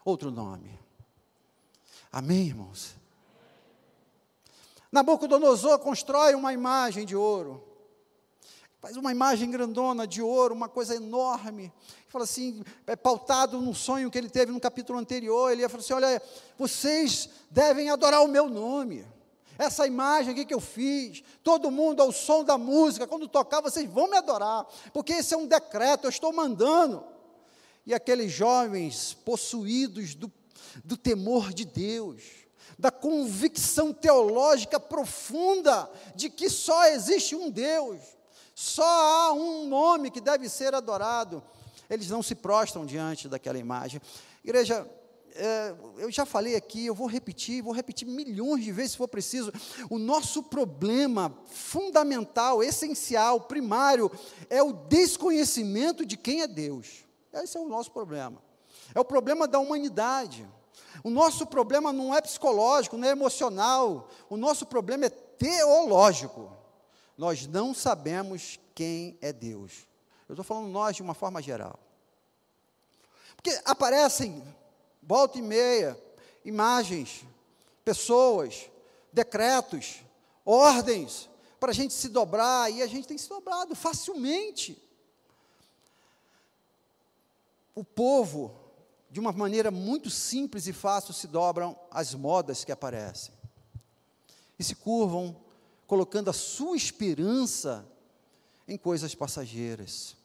outro 0.04 0.30
nome. 0.30 0.78
Amém, 2.10 2.48
irmãos? 2.48 2.96
Nabucodonosor 4.90 5.78
constrói 5.78 6.34
uma 6.34 6.52
imagem 6.52 7.06
de 7.06 7.14
ouro. 7.14 7.64
Faz 8.80 8.96
uma 8.96 9.12
imagem 9.12 9.50
grandona 9.50 10.06
de 10.06 10.22
ouro, 10.22 10.54
uma 10.54 10.68
coisa 10.68 10.96
enorme. 10.96 11.72
Fala 12.08 12.24
assim, 12.24 12.64
é 12.86 12.96
pautado 12.96 13.60
num 13.60 13.74
sonho 13.74 14.10
que 14.10 14.18
ele 14.18 14.30
teve 14.30 14.50
no 14.50 14.58
capítulo 14.58 14.98
anterior. 14.98 15.52
Ele 15.52 15.60
ia 15.60 15.68
falar 15.68 15.82
assim: 15.82 15.92
Olha, 15.92 16.22
vocês 16.58 17.28
devem 17.50 17.90
adorar 17.90 18.22
o 18.22 18.28
meu 18.28 18.48
nome. 18.48 19.06
Essa 19.62 19.86
imagem 19.86 20.32
aqui 20.32 20.44
que 20.44 20.54
eu 20.54 20.60
fiz, 20.60 21.22
todo 21.42 21.70
mundo 21.70 22.00
ao 22.00 22.10
som 22.12 22.42
da 22.42 22.56
música, 22.56 23.06
quando 23.06 23.28
tocar, 23.28 23.60
vocês 23.60 23.88
vão 23.88 24.08
me 24.08 24.16
adorar, 24.16 24.66
porque 24.92 25.12
esse 25.12 25.34
é 25.34 25.36
um 25.36 25.46
decreto, 25.46 26.04
eu 26.04 26.10
estou 26.10 26.32
mandando. 26.32 27.04
E 27.86 27.94
aqueles 27.94 28.32
jovens 28.32 29.14
possuídos 29.24 30.14
do 30.14 30.30
do 30.84 30.96
temor 30.96 31.52
de 31.52 31.64
Deus, 31.64 32.22
da 32.78 32.90
convicção 32.90 33.92
teológica 33.92 34.78
profunda 34.78 35.90
de 36.14 36.30
que 36.30 36.48
só 36.48 36.86
existe 36.86 37.34
um 37.34 37.50
Deus, 37.50 37.98
só 38.54 38.84
há 38.84 39.32
um 39.32 39.66
nome 39.66 40.10
que 40.10 40.20
deve 40.20 40.48
ser 40.48 40.74
adorado. 40.74 41.42
Eles 41.88 42.08
não 42.08 42.22
se 42.22 42.34
prostram 42.34 42.86
diante 42.86 43.28
daquela 43.28 43.58
imagem. 43.58 44.00
Igreja, 44.44 44.88
é, 45.34 45.74
eu 45.98 46.10
já 46.10 46.26
falei 46.26 46.56
aqui, 46.56 46.86
eu 46.86 46.94
vou 46.94 47.06
repetir, 47.06 47.62
vou 47.62 47.72
repetir 47.72 48.06
milhões 48.06 48.64
de 48.64 48.72
vezes 48.72 48.92
se 48.92 48.98
for 48.98 49.08
preciso. 49.08 49.52
O 49.88 49.98
nosso 49.98 50.42
problema 50.42 51.36
fundamental, 51.46 52.62
essencial, 52.62 53.40
primário, 53.42 54.10
é 54.48 54.62
o 54.62 54.72
desconhecimento 54.72 56.04
de 56.04 56.16
quem 56.16 56.42
é 56.42 56.46
Deus. 56.46 57.04
Esse 57.32 57.56
é 57.56 57.60
o 57.60 57.68
nosso 57.68 57.90
problema. 57.90 58.42
É 58.94 59.00
o 59.00 59.04
problema 59.04 59.46
da 59.46 59.58
humanidade. 59.58 60.46
O 61.02 61.10
nosso 61.10 61.46
problema 61.46 61.92
não 61.92 62.14
é 62.14 62.20
psicológico, 62.20 62.96
não 62.96 63.08
é 63.08 63.12
emocional, 63.12 64.08
o 64.28 64.36
nosso 64.36 64.66
problema 64.66 65.06
é 65.06 65.10
teológico. 65.10 66.50
nós 67.16 67.46
não 67.46 67.74
sabemos 67.74 68.58
quem 68.74 69.16
é 69.20 69.32
Deus. 69.32 69.86
Eu 70.28 70.34
estou 70.34 70.44
falando 70.44 70.68
nós 70.68 70.96
de 70.96 71.02
uma 71.02 71.14
forma 71.14 71.40
geral. 71.42 71.78
Porque 73.36 73.58
aparecem, 73.64 74.42
volta 75.02 75.38
e 75.38 75.42
meia, 75.42 76.00
imagens, 76.44 77.24
pessoas, 77.84 78.70
decretos, 79.12 80.02
ordens, 80.44 81.28
para 81.58 81.70
a 81.70 81.74
gente 81.74 81.92
se 81.92 82.08
dobrar, 82.08 82.72
e 82.72 82.82
a 82.82 82.86
gente 82.86 83.06
tem 83.06 83.18
se 83.18 83.28
dobrado 83.28 83.74
facilmente. 83.74 84.80
O 87.74 87.84
povo, 87.84 88.54
de 89.10 89.20
uma 89.20 89.32
maneira 89.32 89.70
muito 89.70 90.10
simples 90.10 90.66
e 90.66 90.72
fácil, 90.72 91.12
se 91.12 91.26
dobram 91.26 91.78
às 91.90 92.14
modas 92.14 92.64
que 92.64 92.72
aparecem. 92.72 93.34
E 94.58 94.64
se 94.64 94.74
curvam, 94.74 95.36
colocando 95.86 96.30
a 96.30 96.32
sua 96.32 96.76
esperança 96.76 97.86
em 98.66 98.78
coisas 98.78 99.14
passageiras. 99.14 100.16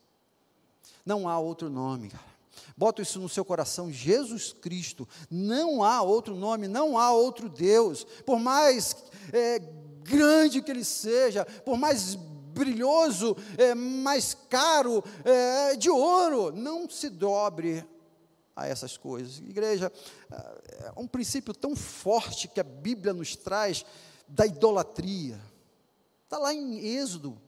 Não 1.05 1.27
há 1.27 1.39
outro 1.39 1.69
nome, 1.69 2.09
cara. 2.09 2.34
Bota 2.77 3.01
isso 3.01 3.19
no 3.19 3.29
seu 3.29 3.45
coração, 3.45 3.91
Jesus 3.91 4.53
Cristo. 4.53 5.07
Não 5.29 5.83
há 5.83 6.01
outro 6.01 6.35
nome, 6.35 6.67
não 6.67 6.97
há 6.97 7.11
outro 7.11 7.49
Deus. 7.49 8.05
Por 8.25 8.39
mais 8.39 8.95
é, 9.31 9.59
grande 10.03 10.61
que 10.61 10.71
ele 10.71 10.83
seja, 10.83 11.45
por 11.45 11.77
mais 11.77 12.15
brilhoso, 12.15 13.35
é, 13.57 13.75
mais 13.75 14.35
caro, 14.49 15.03
é, 15.23 15.75
de 15.75 15.89
ouro, 15.89 16.51
não 16.51 16.89
se 16.89 17.09
dobre 17.09 17.85
a 18.55 18.65
essas 18.65 18.95
coisas. 18.95 19.39
Igreja, 19.39 19.91
é 20.31 20.93
um 20.95 21.07
princípio 21.07 21.53
tão 21.53 21.75
forte 21.75 22.47
que 22.47 22.59
a 22.59 22.63
Bíblia 22.63 23.13
nos 23.13 23.35
traz 23.35 23.85
da 24.27 24.45
idolatria. 24.45 25.39
Está 26.23 26.37
lá 26.37 26.53
em 26.53 26.79
Êxodo, 26.79 27.39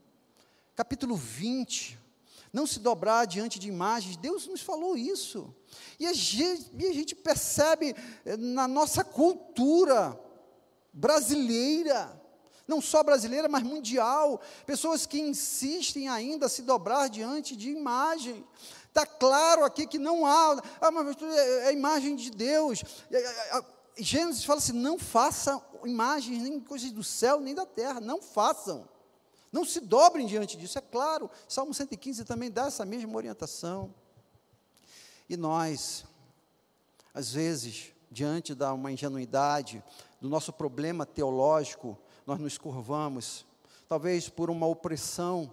capítulo 0.75 1.15
20. 1.15 2.06
Não 2.51 2.65
se 2.65 2.79
dobrar 2.79 3.25
diante 3.25 3.59
de 3.59 3.67
imagens, 3.67 4.17
Deus 4.17 4.47
nos 4.47 4.61
falou 4.61 4.97
isso. 4.97 5.53
E 5.99 6.07
a 6.07 6.13
gente, 6.13 6.71
e 6.77 6.87
a 6.87 6.93
gente 6.93 7.15
percebe 7.15 7.95
eh, 8.25 8.37
na 8.37 8.67
nossa 8.67 9.03
cultura 9.03 10.19
brasileira, 10.93 12.21
não 12.67 12.81
só 12.81 13.03
brasileira, 13.03 13.47
mas 13.47 13.63
mundial, 13.63 14.41
pessoas 14.65 15.05
que 15.05 15.19
insistem 15.19 16.09
ainda 16.09 16.47
a 16.47 16.49
se 16.49 16.61
dobrar 16.61 17.09
diante 17.09 17.55
de 17.55 17.69
imagem. 17.69 18.45
Está 18.87 19.05
claro 19.05 19.63
aqui 19.63 19.85
que 19.85 19.99
não 19.99 20.25
há, 20.25 20.61
ah, 20.81 20.91
mas 20.91 21.15
é, 21.21 21.65
é 21.65 21.67
a 21.67 21.71
imagem 21.71 22.15
de 22.15 22.31
Deus. 22.31 22.83
Gênesis 23.97 24.43
fala 24.43 24.59
assim: 24.59 24.73
não 24.73 24.97
façam 24.97 25.63
imagens, 25.85 26.41
nem 26.41 26.59
coisas 26.59 26.91
do 26.91 27.03
céu, 27.03 27.39
nem 27.39 27.53
da 27.53 27.65
terra, 27.65 27.99
não 27.99 28.21
façam. 28.21 28.87
Não 29.51 29.63
se 29.65 29.79
dobrem 29.79 30.25
diante 30.25 30.57
disso, 30.57 30.77
é 30.77 30.81
claro. 30.81 31.29
Salmo 31.47 31.73
115 31.73 32.25
também 32.25 32.51
dá 32.51 32.65
essa 32.65 32.85
mesma 32.85 33.15
orientação. 33.15 33.93
E 35.29 35.35
nós, 35.35 36.05
às 37.13 37.33
vezes, 37.33 37.91
diante 38.11 38.53
da 38.53 38.73
uma 38.73 38.91
ingenuidade, 38.91 39.83
do 40.19 40.29
nosso 40.29 40.51
problema 40.51 41.05
teológico, 41.05 41.97
nós 42.25 42.39
nos 42.39 42.57
curvamos, 42.57 43.45
talvez 43.87 44.29
por 44.29 44.49
uma 44.49 44.65
opressão, 44.65 45.51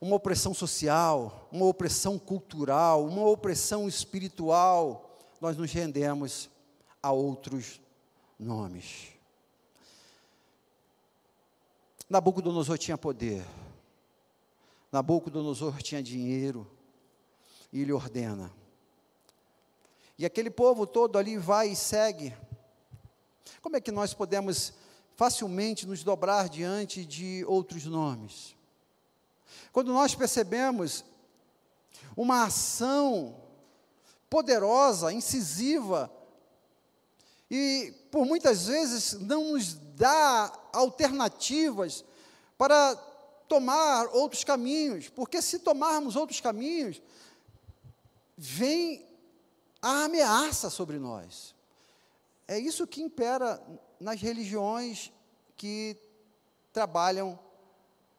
uma 0.00 0.16
opressão 0.16 0.52
social, 0.52 1.48
uma 1.52 1.66
opressão 1.66 2.18
cultural, 2.18 3.06
uma 3.06 3.24
opressão 3.26 3.88
espiritual, 3.88 5.18
nós 5.40 5.56
nos 5.56 5.72
rendemos 5.72 6.48
a 7.02 7.12
outros 7.12 7.80
nomes. 8.38 9.15
Nabucodonosor 12.08 12.78
tinha 12.78 12.96
poder, 12.96 13.44
Nabucodonosor 14.92 15.82
tinha 15.82 16.02
dinheiro, 16.02 16.70
e 17.72 17.82
ele 17.82 17.92
ordena. 17.92 18.52
E 20.18 20.24
aquele 20.24 20.50
povo 20.50 20.86
todo 20.86 21.18
ali 21.18 21.36
vai 21.36 21.68
e 21.70 21.76
segue 21.76 22.34
como 23.66 23.76
é 23.76 23.80
que 23.80 23.90
nós 23.90 24.14
podemos 24.14 24.72
facilmente 25.16 25.88
nos 25.88 26.04
dobrar 26.04 26.48
diante 26.48 27.04
de 27.04 27.44
outros 27.46 27.84
nomes? 27.84 28.54
Quando 29.72 29.92
nós 29.92 30.14
percebemos 30.14 31.04
uma 32.16 32.44
ação 32.44 33.34
poderosa, 34.30 35.12
incisiva, 35.12 36.08
e 37.50 37.92
por 38.08 38.24
muitas 38.24 38.68
vezes 38.68 39.14
não 39.14 39.52
nos 39.52 39.74
dá 39.74 40.48
alternativas 40.76 42.04
para 42.58 42.94
tomar 43.48 44.06
outros 44.08 44.44
caminhos, 44.44 45.08
porque 45.08 45.40
se 45.40 45.58
tomarmos 45.58 46.16
outros 46.16 46.40
caminhos, 46.40 47.00
vem 48.36 49.06
a 49.80 50.04
ameaça 50.04 50.68
sobre 50.68 50.98
nós. 50.98 51.54
É 52.48 52.58
isso 52.58 52.86
que 52.86 53.02
impera 53.02 53.62
nas 53.98 54.20
religiões 54.20 55.12
que 55.56 55.96
trabalham 56.72 57.38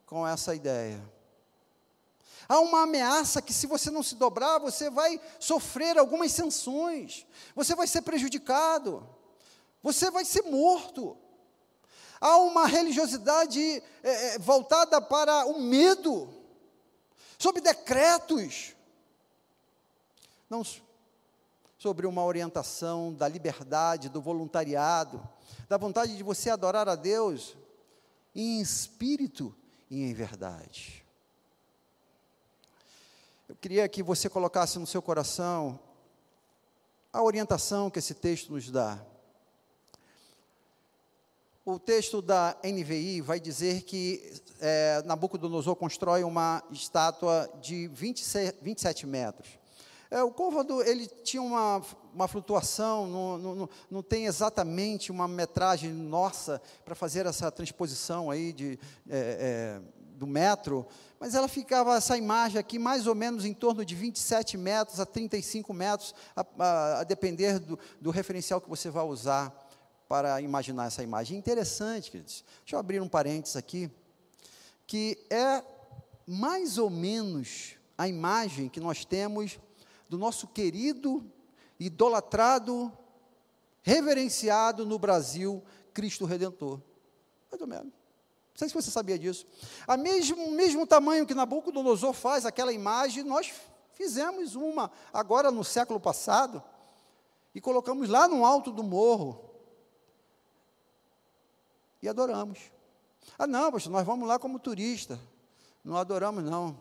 com 0.05 0.27
essa 0.27 0.55
ideia. 0.55 1.01
Há 2.49 2.59
uma 2.59 2.83
ameaça 2.83 3.41
que, 3.41 3.53
se 3.53 3.67
você 3.67 3.91
não 3.91 4.01
se 4.01 4.15
dobrar, 4.15 4.57
você 4.59 4.89
vai 4.89 5.19
sofrer 5.39 5.97
algumas 5.97 6.31
sanções, 6.31 7.27
você 7.53 7.75
vai 7.75 7.87
ser 7.87 8.01
prejudicado, 8.01 9.07
você 9.83 10.09
vai 10.09 10.23
ser 10.23 10.43
morto. 10.43 11.17
Há 12.19 12.37
uma 12.37 12.65
religiosidade 12.65 13.83
é, 14.03 14.35
é 14.35 14.39
voltada 14.39 15.01
para 15.01 15.45
o 15.45 15.61
medo, 15.61 16.29
sob 17.37 17.61
decretos. 17.61 18.75
Não 20.49 20.63
sobre 21.77 22.07
uma 22.07 22.23
orientação 22.25 23.13
da 23.13 23.27
liberdade, 23.27 24.09
do 24.09 24.19
voluntariado, 24.19 25.21
da 25.69 25.77
vontade 25.77 26.17
de 26.17 26.23
você 26.23 26.49
adorar 26.49 26.89
a 26.89 26.95
Deus 26.95 27.55
em 28.33 28.59
espírito 28.59 29.55
e 29.89 30.03
em 30.03 30.13
verdade. 30.13 31.05
Eu 33.47 33.55
queria 33.55 33.87
que 33.87 34.03
você 34.03 34.29
colocasse 34.29 34.77
no 34.79 34.87
seu 34.87 35.01
coração 35.01 35.79
a 37.13 37.23
orientação 37.23 37.89
que 37.89 37.99
esse 37.99 38.13
texto 38.13 38.51
nos 38.51 38.69
dá. 38.69 38.99
O 41.69 41.77
texto 41.77 42.21
da 42.21 42.55
NVI 42.63 43.19
vai 43.19 43.41
dizer 43.41 43.81
que 43.81 44.41
é, 44.61 45.03
Nabucodonosor 45.05 45.75
constrói 45.75 46.23
uma 46.23 46.63
estátua 46.71 47.51
de 47.61 47.89
27 47.89 49.05
metros. 49.05 49.49
É, 50.09 50.23
o 50.23 50.31
côvado 50.31 50.81
ele 50.81 51.07
tinha 51.25 51.41
uma, 51.41 51.81
uma 52.13 52.25
flutuação, 52.29 53.05
não, 53.07 53.37
não, 53.37 53.69
não 53.91 54.01
tem 54.01 54.27
exatamente 54.27 55.11
uma 55.11 55.27
metragem 55.27 55.91
nossa 55.91 56.61
para 56.85 56.95
fazer 56.95 57.25
essa 57.25 57.51
transposição 57.51 58.31
aí 58.31 58.53
de, 58.53 58.79
é, 59.09 59.81
é, 59.81 59.81
do 60.15 60.25
metro, 60.25 60.87
mas 61.19 61.35
ela 61.35 61.49
ficava, 61.49 61.97
essa 61.97 62.17
imagem 62.17 62.57
aqui, 62.57 62.79
mais 62.79 63.07
ou 63.07 63.13
menos 63.13 63.43
em 63.43 63.53
torno 63.53 63.83
de 63.83 63.93
27 63.93 64.55
metros 64.55 65.01
a 65.01 65.05
35 65.05 65.73
metros, 65.73 66.15
a, 66.33 66.45
a, 66.59 66.99
a 67.01 67.03
depender 67.03 67.59
do, 67.59 67.77
do 67.99 68.09
referencial 68.09 68.61
que 68.61 68.69
você 68.69 68.89
vai 68.89 69.03
usar 69.03 69.66
para 70.07 70.39
imaginar 70.41 70.87
essa 70.87 71.03
imagem. 71.03 71.37
Interessante, 71.37 72.09
queridos. 72.09 72.43
Deixa 72.59 72.75
eu 72.75 72.79
abrir 72.79 73.01
um 73.01 73.09
parênteses 73.09 73.55
aqui, 73.55 73.91
que 74.85 75.17
é 75.29 75.63
mais 76.25 76.77
ou 76.77 76.89
menos 76.89 77.75
a 77.97 78.07
imagem 78.07 78.69
que 78.69 78.79
nós 78.79 79.03
temos 79.03 79.59
do 80.07 80.17
nosso 80.17 80.47
querido, 80.47 81.25
idolatrado, 81.79 82.91
reverenciado 83.81 84.85
no 84.85 84.97
Brasil, 84.97 85.63
Cristo 85.93 86.25
Redentor. 86.25 86.81
Mais 87.51 87.61
ou 87.61 87.67
menos. 87.67 87.85
Não 87.85 88.59
sei 88.59 88.69
se 88.69 88.73
você 88.73 88.89
sabia 88.89 89.19
disso. 89.19 89.45
A 89.87 89.95
mesmo, 89.95 90.51
mesmo 90.51 90.87
tamanho 90.87 91.25
que 91.25 91.33
Nabucodonosor 91.33 92.13
faz 92.13 92.45
aquela 92.45 92.73
imagem, 92.73 93.23
nós 93.23 93.53
fizemos 93.93 94.55
uma 94.55 94.91
agora 95.13 95.51
no 95.51 95.63
século 95.63 95.99
passado 95.99 96.63
e 97.53 97.61
colocamos 97.61 98.09
lá 98.09 98.27
no 98.27 98.45
alto 98.45 98.71
do 98.71 98.83
morro 98.83 99.47
adoramos. 102.07 102.59
Ah, 103.37 103.47
não, 103.47 103.71
pastor, 103.71 103.91
nós 103.91 104.05
vamos 104.05 104.27
lá 104.27 104.39
como 104.39 104.59
turista. 104.59 105.19
Não 105.83 105.97
adoramos, 105.97 106.43
não. 106.43 106.79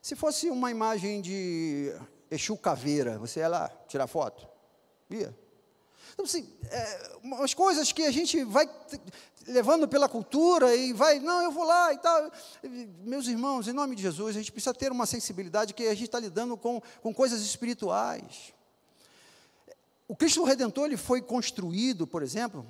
Se 0.00 0.14
fosse 0.14 0.48
uma 0.50 0.70
imagem 0.70 1.20
de 1.20 1.92
Exu 2.30 2.56
Caveira, 2.56 3.18
você 3.18 3.40
ia 3.40 3.48
lá 3.48 3.68
tirar 3.88 4.06
foto? 4.06 4.46
Ia. 5.10 5.36
Então, 6.12 6.24
assim, 6.24 6.48
é, 6.70 7.18
umas 7.22 7.52
coisas 7.52 7.92
que 7.92 8.04
a 8.04 8.10
gente 8.10 8.42
vai 8.44 8.68
levando 9.46 9.86
pela 9.86 10.08
cultura 10.08 10.74
e 10.74 10.92
vai, 10.92 11.20
não, 11.20 11.42
eu 11.42 11.50
vou 11.50 11.64
lá 11.64 11.92
e 11.92 11.98
tal. 11.98 12.30
Meus 13.04 13.26
irmãos, 13.26 13.68
em 13.68 13.72
nome 13.72 13.94
de 13.94 14.02
Jesus, 14.02 14.36
a 14.36 14.38
gente 14.38 14.50
precisa 14.50 14.72
ter 14.72 14.90
uma 14.90 15.06
sensibilidade 15.06 15.74
que 15.74 15.86
a 15.86 15.94
gente 15.94 16.06
está 16.06 16.18
lidando 16.18 16.56
com, 16.56 16.80
com 17.02 17.12
coisas 17.12 17.42
espirituais. 17.42 18.54
O 20.08 20.14
Cristo 20.14 20.44
Redentor 20.44 20.86
ele 20.86 20.96
foi 20.96 21.20
construído, 21.20 22.06
por 22.06 22.22
exemplo, 22.22 22.64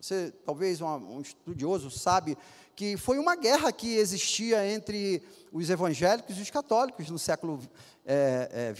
Você, 0.00 0.32
talvez 0.44 0.80
um, 0.80 1.20
estudioso, 1.20 1.90
sabe 1.90 2.36
que 2.74 2.96
foi 2.96 3.18
uma 3.18 3.36
guerra 3.36 3.70
que 3.70 3.96
existia 3.96 4.66
entre 4.66 5.22
os 5.52 5.68
evangélicos 5.68 6.38
e 6.38 6.42
os 6.42 6.50
católicos 6.50 7.10
no 7.10 7.18
século 7.18 7.60
XX. 7.60 7.70
É, 8.06 8.48
é, 8.50 8.74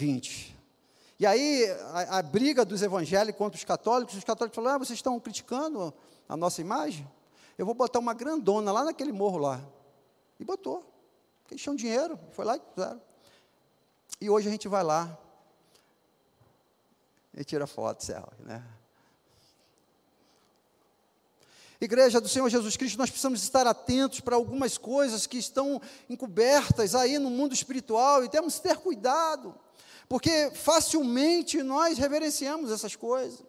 e 1.18 1.26
aí, 1.26 1.70
a, 1.92 2.18
a, 2.18 2.22
briga 2.22 2.64
dos 2.64 2.82
evangélicos 2.82 3.38
contra 3.38 3.56
os 3.56 3.64
católicos, 3.64 4.16
os 4.16 4.24
católicos 4.24 4.56
falaram: 4.56 4.76
ah, 4.76 4.78
vocês 4.78 4.98
estão 4.98 5.20
criticando 5.20 5.94
a 6.28 6.36
nossa 6.36 6.60
imagem? 6.60 7.08
Eu 7.56 7.66
vou 7.66 7.74
botar 7.74 7.98
uma 7.98 8.14
grandona 8.14 8.72
lá 8.72 8.84
naquele 8.84 9.12
morro 9.12 9.38
lá. 9.38 9.60
E 10.40 10.44
botou. 10.44 10.84
Porque 11.42 11.54
eles 11.54 11.62
tinham 11.62 11.76
dinheiro, 11.76 12.18
foi 12.32 12.44
lá 12.44 12.56
e 12.56 12.60
fizeram. 12.74 13.00
E 14.20 14.30
hoje 14.30 14.48
a 14.48 14.50
gente 14.50 14.66
vai 14.66 14.82
lá 14.82 15.16
e 17.34 17.44
tira 17.44 17.66
foto, 17.66 18.04
selfie, 18.04 18.42
né? 18.44 18.62
Igreja 21.80 22.20
do 22.20 22.28
Senhor 22.28 22.48
Jesus 22.48 22.76
Cristo, 22.76 22.96
nós 22.96 23.10
precisamos 23.10 23.42
estar 23.42 23.66
atentos 23.66 24.20
para 24.20 24.36
algumas 24.36 24.78
coisas 24.78 25.26
que 25.26 25.36
estão 25.36 25.82
encobertas 26.08 26.94
aí 26.94 27.18
no 27.18 27.28
mundo 27.28 27.52
espiritual 27.54 28.22
e 28.22 28.28
temos 28.28 28.56
que 28.56 28.68
ter 28.68 28.76
cuidado, 28.76 29.52
porque 30.08 30.52
facilmente 30.54 31.60
nós 31.60 31.98
reverenciamos 31.98 32.70
essas 32.70 32.94
coisas. 32.94 33.42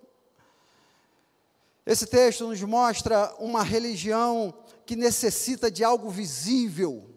Esse 1.86 2.08
texto 2.08 2.48
nos 2.48 2.60
mostra 2.64 3.36
uma 3.38 3.62
religião 3.62 4.52
que 4.84 4.96
necessita 4.96 5.70
de 5.70 5.84
algo 5.84 6.10
visível, 6.10 7.13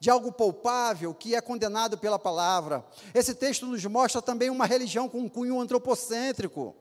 de 0.00 0.10
algo 0.10 0.30
palpável 0.30 1.12
que 1.12 1.34
é 1.34 1.40
condenado 1.40 1.98
pela 1.98 2.18
palavra. 2.18 2.84
Esse 3.14 3.34
texto 3.34 3.66
nos 3.66 3.84
mostra 3.84 4.22
também 4.22 4.50
uma 4.50 4.66
religião 4.66 5.08
com 5.08 5.18
um 5.20 5.28
cunho 5.28 5.60
antropocêntrico. 5.60 6.74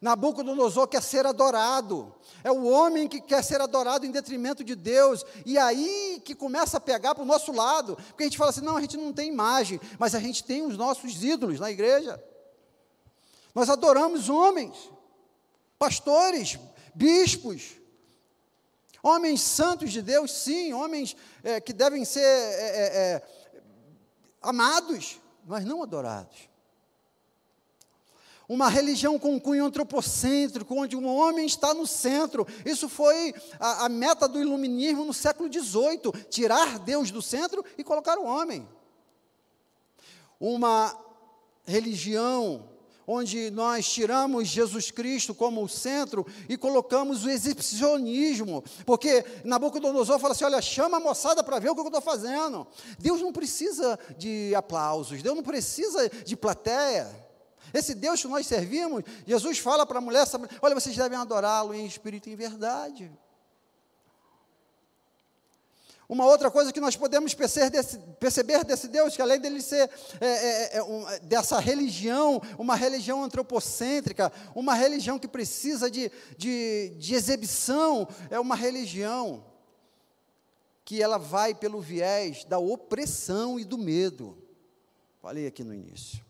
Nabucodonosor 0.00 0.88
quer 0.88 1.02
ser 1.02 1.26
adorado. 1.26 2.14
É 2.42 2.50
o 2.50 2.64
homem 2.64 3.06
que 3.06 3.20
quer 3.20 3.44
ser 3.44 3.60
adorado 3.60 4.06
em 4.06 4.10
detrimento 4.10 4.64
de 4.64 4.74
Deus. 4.74 5.24
E 5.44 5.58
aí 5.58 6.22
que 6.24 6.34
começa 6.34 6.78
a 6.78 6.80
pegar 6.80 7.14
para 7.14 7.22
o 7.22 7.26
nosso 7.26 7.52
lado. 7.52 7.96
Porque 7.96 8.22
a 8.22 8.26
gente 8.26 8.38
fala 8.38 8.50
assim: 8.50 8.62
não, 8.62 8.76
a 8.76 8.80
gente 8.80 8.96
não 8.96 9.12
tem 9.12 9.28
imagem, 9.28 9.80
mas 9.98 10.14
a 10.14 10.20
gente 10.20 10.42
tem 10.42 10.64
os 10.64 10.76
nossos 10.76 11.22
ídolos 11.22 11.60
na 11.60 11.70
igreja. 11.70 12.22
Nós 13.54 13.68
adoramos 13.68 14.28
homens, 14.28 14.90
pastores, 15.78 16.58
bispos, 16.94 17.79
homens 19.02 19.40
santos 19.40 19.92
de 19.92 20.02
Deus, 20.02 20.32
sim, 20.32 20.72
homens 20.72 21.16
é, 21.42 21.60
que 21.60 21.72
devem 21.72 22.04
ser 22.04 22.20
é, 22.20 22.22
é, 22.24 23.22
amados, 24.42 25.20
mas 25.46 25.64
não 25.64 25.82
adorados 25.82 26.50
uma 28.50 28.68
religião 28.68 29.16
com 29.16 29.40
cunho 29.40 29.64
antropocêntrico, 29.64 30.74
onde 30.74 30.96
o 30.96 31.04
homem 31.04 31.46
está 31.46 31.72
no 31.72 31.86
centro. 31.86 32.44
Isso 32.66 32.88
foi 32.88 33.32
a, 33.60 33.84
a 33.84 33.88
meta 33.88 34.26
do 34.26 34.40
iluminismo 34.40 35.04
no 35.04 35.14
século 35.14 35.48
XVIII: 35.48 36.10
tirar 36.28 36.80
Deus 36.80 37.12
do 37.12 37.22
centro 37.22 37.64
e 37.78 37.84
colocar 37.84 38.18
o 38.18 38.24
homem. 38.24 38.68
Uma 40.40 40.98
religião 41.64 42.68
onde 43.06 43.50
nós 43.50 43.88
tiramos 43.88 44.48
Jesus 44.48 44.90
Cristo 44.90 45.34
como 45.34 45.62
o 45.62 45.68
centro 45.68 46.26
e 46.48 46.56
colocamos 46.56 47.24
o 47.24 47.30
exibicionismo, 47.30 48.62
porque 48.84 49.24
Nabucodonosor 49.44 50.18
fala 50.18 50.32
assim: 50.32 50.44
olha, 50.44 50.62
chama 50.62 50.98
a 50.98 51.00
moçada 51.00 51.42
para 51.42 51.58
ver 51.58 51.70
o 51.70 51.74
que 51.74 51.80
eu 51.80 51.86
estou 51.86 52.00
fazendo. 52.00 52.66
Deus 52.98 53.20
não 53.20 53.32
precisa 53.32 53.98
de 54.16 54.54
aplausos, 54.54 55.22
Deus 55.22 55.36
não 55.36 55.42
precisa 55.42 56.08
de 56.08 56.36
plateia. 56.36 57.08
Esse 57.72 57.94
Deus 57.94 58.20
que 58.20 58.28
nós 58.28 58.46
servimos, 58.46 59.04
Jesus 59.26 59.58
fala 59.58 59.86
para 59.86 59.98
a 59.98 60.00
mulher: 60.00 60.26
olha, 60.60 60.74
vocês 60.74 60.96
devem 60.96 61.18
adorá-lo 61.18 61.74
em 61.74 61.86
espírito 61.86 62.28
e 62.28 62.32
em 62.32 62.36
verdade. 62.36 63.10
Uma 66.10 66.26
outra 66.26 66.50
coisa 66.50 66.72
que 66.72 66.80
nós 66.80 66.96
podemos 66.96 67.32
perceber 67.32 67.70
desse, 67.70 67.98
perceber 68.18 68.64
desse 68.64 68.88
Deus, 68.88 69.14
que 69.14 69.22
além 69.22 69.40
dele 69.40 69.62
ser 69.62 69.88
é, 70.20 70.26
é, 70.26 70.76
é, 70.78 70.82
um, 70.82 71.04
dessa 71.22 71.58
religião, 71.58 72.42
uma 72.58 72.74
religião 72.74 73.22
antropocêntrica, 73.22 74.32
uma 74.52 74.74
religião 74.74 75.18
que 75.18 75.28
precisa 75.28 75.88
de, 75.88 76.10
de, 76.36 76.96
de 76.98 77.14
exibição, 77.14 78.08
é 78.28 78.40
uma 78.40 78.56
religião 78.56 79.44
que 80.84 81.00
ela 81.00 81.16
vai 81.16 81.54
pelo 81.54 81.80
viés 81.80 82.44
da 82.44 82.58
opressão 82.58 83.58
e 83.58 83.64
do 83.64 83.78
medo. 83.78 84.36
Falei 85.22 85.46
aqui 85.46 85.62
no 85.62 85.72
início 85.72 86.28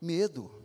medo. 0.00 0.57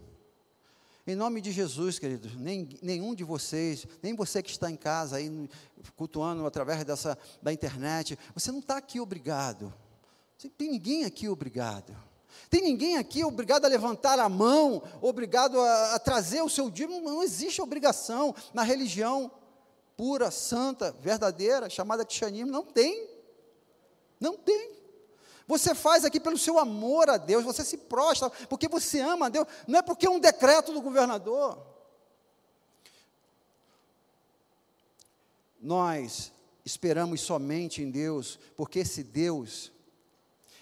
Em 1.06 1.16
nome 1.16 1.42
de 1.42 1.52
Jesus, 1.52 2.00
queridos, 2.00 2.34
nem, 2.36 2.80
nenhum 2.82 3.14
de 3.14 3.26
vocês, 3.26 3.86
nem 4.02 4.16
você 4.16 4.42
que 4.42 4.50
está 4.50 4.72
em 4.72 4.78
casa 4.78 5.18
aí, 5.18 5.50
cultuando 5.98 6.46
através 6.46 6.86
dessa, 6.86 7.18
da 7.42 7.52
internet, 7.52 8.18
você 8.34 8.54
não 8.54 8.60
está 8.60 8.78
aqui 8.78 9.02
obrigado. 9.02 9.74
Tem 10.58 10.72
ninguém 10.72 11.04
aqui 11.04 11.28
obrigado. 11.28 11.94
Tem 12.50 12.62
ninguém 12.62 12.98
aqui 12.98 13.24
obrigado 13.24 13.66
a 13.66 13.68
levantar 13.68 14.18
a 14.18 14.30
mão, 14.30 14.82
obrigado 15.02 15.60
a, 15.60 15.96
a 15.96 16.00
trazer 16.00 16.42
o 16.42 16.50
seu. 16.50 16.72
Não, 16.88 17.02
não 17.02 17.24
existe 17.24 17.62
obrigação 17.62 18.34
na 18.54 18.64
religião 18.64 19.30
pura, 19.98 20.32
santa, 20.32 20.92
verdadeira, 21.02 21.70
chamada 21.70 22.06
cristianismo. 22.06 22.52
Não 22.52 22.64
tem. 22.64 23.10
Não 24.22 24.38
tem. 24.38 24.72
Você 25.48 25.76
faz 25.76 26.06
aqui 26.06 26.20
pelo 26.20 26.38
seu 26.38 26.58
amor 26.58 27.10
a 27.10 27.18
Deus, 27.18 27.44
você 27.44 27.64
se 27.64 27.78
prostra 27.78 28.30
porque 28.48 28.68
você 28.68 29.00
ama 29.02 29.26
a 29.26 29.30
Deus, 29.30 29.48
não 29.68 29.80
é 29.80 29.82
porque 29.82 30.06
é 30.06 30.10
um 30.10 30.20
decreto 30.20 30.74
do 30.74 30.82
governador. 30.82 31.62
Nós 35.60 36.32
esperamos 36.66 37.22
somente 37.22 37.82
em 37.82 37.92
Deus, 37.92 38.40
porque 38.56 38.80
esse 38.80 39.04
Deus, 39.04 39.72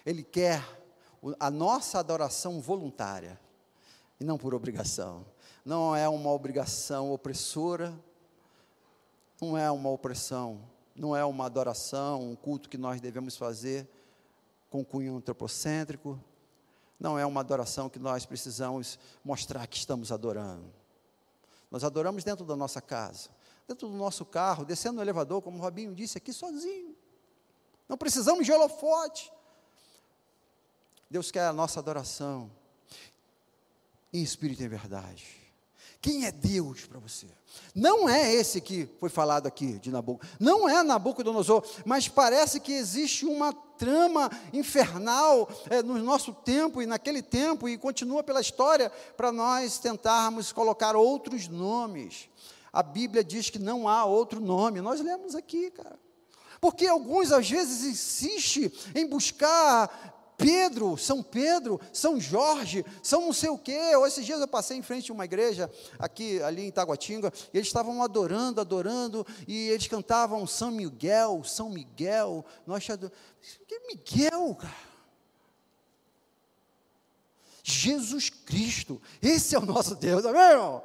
Ele 0.06 0.24
quer 0.24 0.64
a 1.40 1.52
nossa 1.52 2.00
adoração 2.00 2.60
voluntária, 2.60 3.40
e 4.20 4.24
não 4.24 4.38
por 4.38 4.54
obrigação. 4.54 5.26
Não 5.64 5.96
é 5.96 6.08
uma 6.10 6.32
obrigação 6.32 7.12
opressora, 7.12 7.94
não 9.40 9.58
é 9.58 9.70
uma 9.72 9.90
opressão, 9.90 10.62
não 10.96 11.16
é 11.16 11.24
uma 11.24 11.46
adoração, 11.46 12.32
um 12.32 12.36
culto 12.36 12.70
que 12.70 12.78
nós 12.78 13.00
devemos 13.00 13.36
fazer 13.36 13.88
com 14.72 14.84
cunho 14.84 15.18
antropocêntrico. 15.18 16.20
Não 16.98 17.20
é 17.20 17.26
uma 17.26 17.42
adoração 17.42 17.90
que 17.90 18.00
nós 18.00 18.26
precisamos 18.26 18.98
mostrar 19.24 19.68
que 19.68 19.78
estamos 19.78 20.12
adorando. 20.12 20.74
Nós 21.70 21.84
adoramos 21.84 22.24
dentro 22.24 22.46
da 22.46 22.56
nossa 22.56 22.82
casa, 22.82 23.30
dentro 23.68 23.88
do 23.90 23.96
nosso 23.96 24.26
carro, 24.26 24.66
descendo 24.66 24.96
no 24.96 25.02
elevador, 25.02 25.42
como 25.42 25.58
o 25.58 25.62
Robinho 25.62 25.94
disse, 25.94 26.18
aqui 26.18 26.32
sozinho. 26.32 26.96
Não 27.88 27.98
precisamos 27.98 28.46
de 28.46 28.52
holofote. 28.52 29.32
Deus 31.10 31.30
quer 31.30 31.46
a 31.46 31.54
nossa 31.54 31.80
adoração 31.80 32.50
em 34.14 34.24
espírito 34.24 34.62
e 34.62 34.66
em 34.66 34.70
verdade. 34.70 35.41
Quem 36.02 36.26
é 36.26 36.32
Deus 36.32 36.86
para 36.86 37.00
você? 37.00 37.28
Não 37.76 38.10
é 38.10 38.34
esse 38.34 38.60
que 38.60 38.90
foi 39.00 39.10
falado 39.10 39.46
aqui 39.46 39.78
de 39.78 39.92
Nabucodonosor. 39.92 40.38
Não 40.40 40.68
é 40.68 40.82
Nabucodonosor, 40.82 41.64
mas 41.86 42.08
parece 42.08 42.60
que 42.60 42.72
existe 42.74 43.24
uma 43.26 43.54
trama 43.54 44.32
infernal 44.52 45.48
é, 45.70 45.84
no 45.84 45.98
nosso 46.00 46.34
tempo 46.34 46.82
e 46.82 46.88
naquele 46.88 47.22
tempo 47.22 47.70
e 47.70 47.78
continua 47.78 48.24
pela 48.24 48.42
história 48.42 48.92
para 49.16 49.32
nós 49.32 49.78
tentarmos 49.78 50.52
colocar 50.52 50.96
outros 50.96 51.48
nomes. 51.48 52.30
A 52.74 52.82
Bíblia 52.82 53.24
diz 53.24 53.52
que 53.52 53.60
não 53.60 53.88
há 53.88 54.04
outro 54.04 54.40
nome. 54.40 54.82
Nós 54.82 55.02
lemos 55.02 55.36
aqui, 55.36 55.70
cara. 55.70 56.00
Porque 56.60 56.88
alguns 56.88 57.32
às 57.32 57.50
vezes 57.50 57.84
insistem 57.84 58.72
em 58.96 59.08
buscar 59.08 60.21
Pedro, 60.42 60.98
São 60.98 61.22
Pedro, 61.22 61.80
São 61.94 62.20
Jorge, 62.20 62.84
São 63.04 63.22
não 63.22 63.34
sei 63.34 63.50
o 63.50 63.58
quê. 63.58 63.80
Esses 64.06 64.26
dias 64.26 64.42
eu 64.42 64.48
passei 64.48 64.78
em 64.78 64.82
frente 64.82 65.12
a 65.12 65.14
uma 65.14 65.26
igreja, 65.26 65.70
aqui, 66.00 66.42
ali 66.42 66.64
em 66.64 66.72
Taguatinga, 66.72 67.32
e 67.54 67.58
eles 67.58 67.68
estavam 67.68 68.02
adorando, 68.02 68.60
adorando, 68.60 69.26
e 69.48 69.70
eles 69.70 69.88
cantavam 69.88 70.46
São 70.48 70.72
Miguel, 70.72 71.44
São 71.44 71.70
Miguel. 71.70 72.44
Nós 72.66 72.86
que 73.68 73.80
Miguel, 73.88 74.56
cara? 74.56 74.92
Jesus 77.64 78.30
Cristo, 78.30 79.00
esse 79.22 79.56
é 79.56 79.60
o 79.60 79.66
nosso 79.66 79.96
Deus, 79.96 80.26
amém, 80.26 80.42
irmão? 80.42 80.84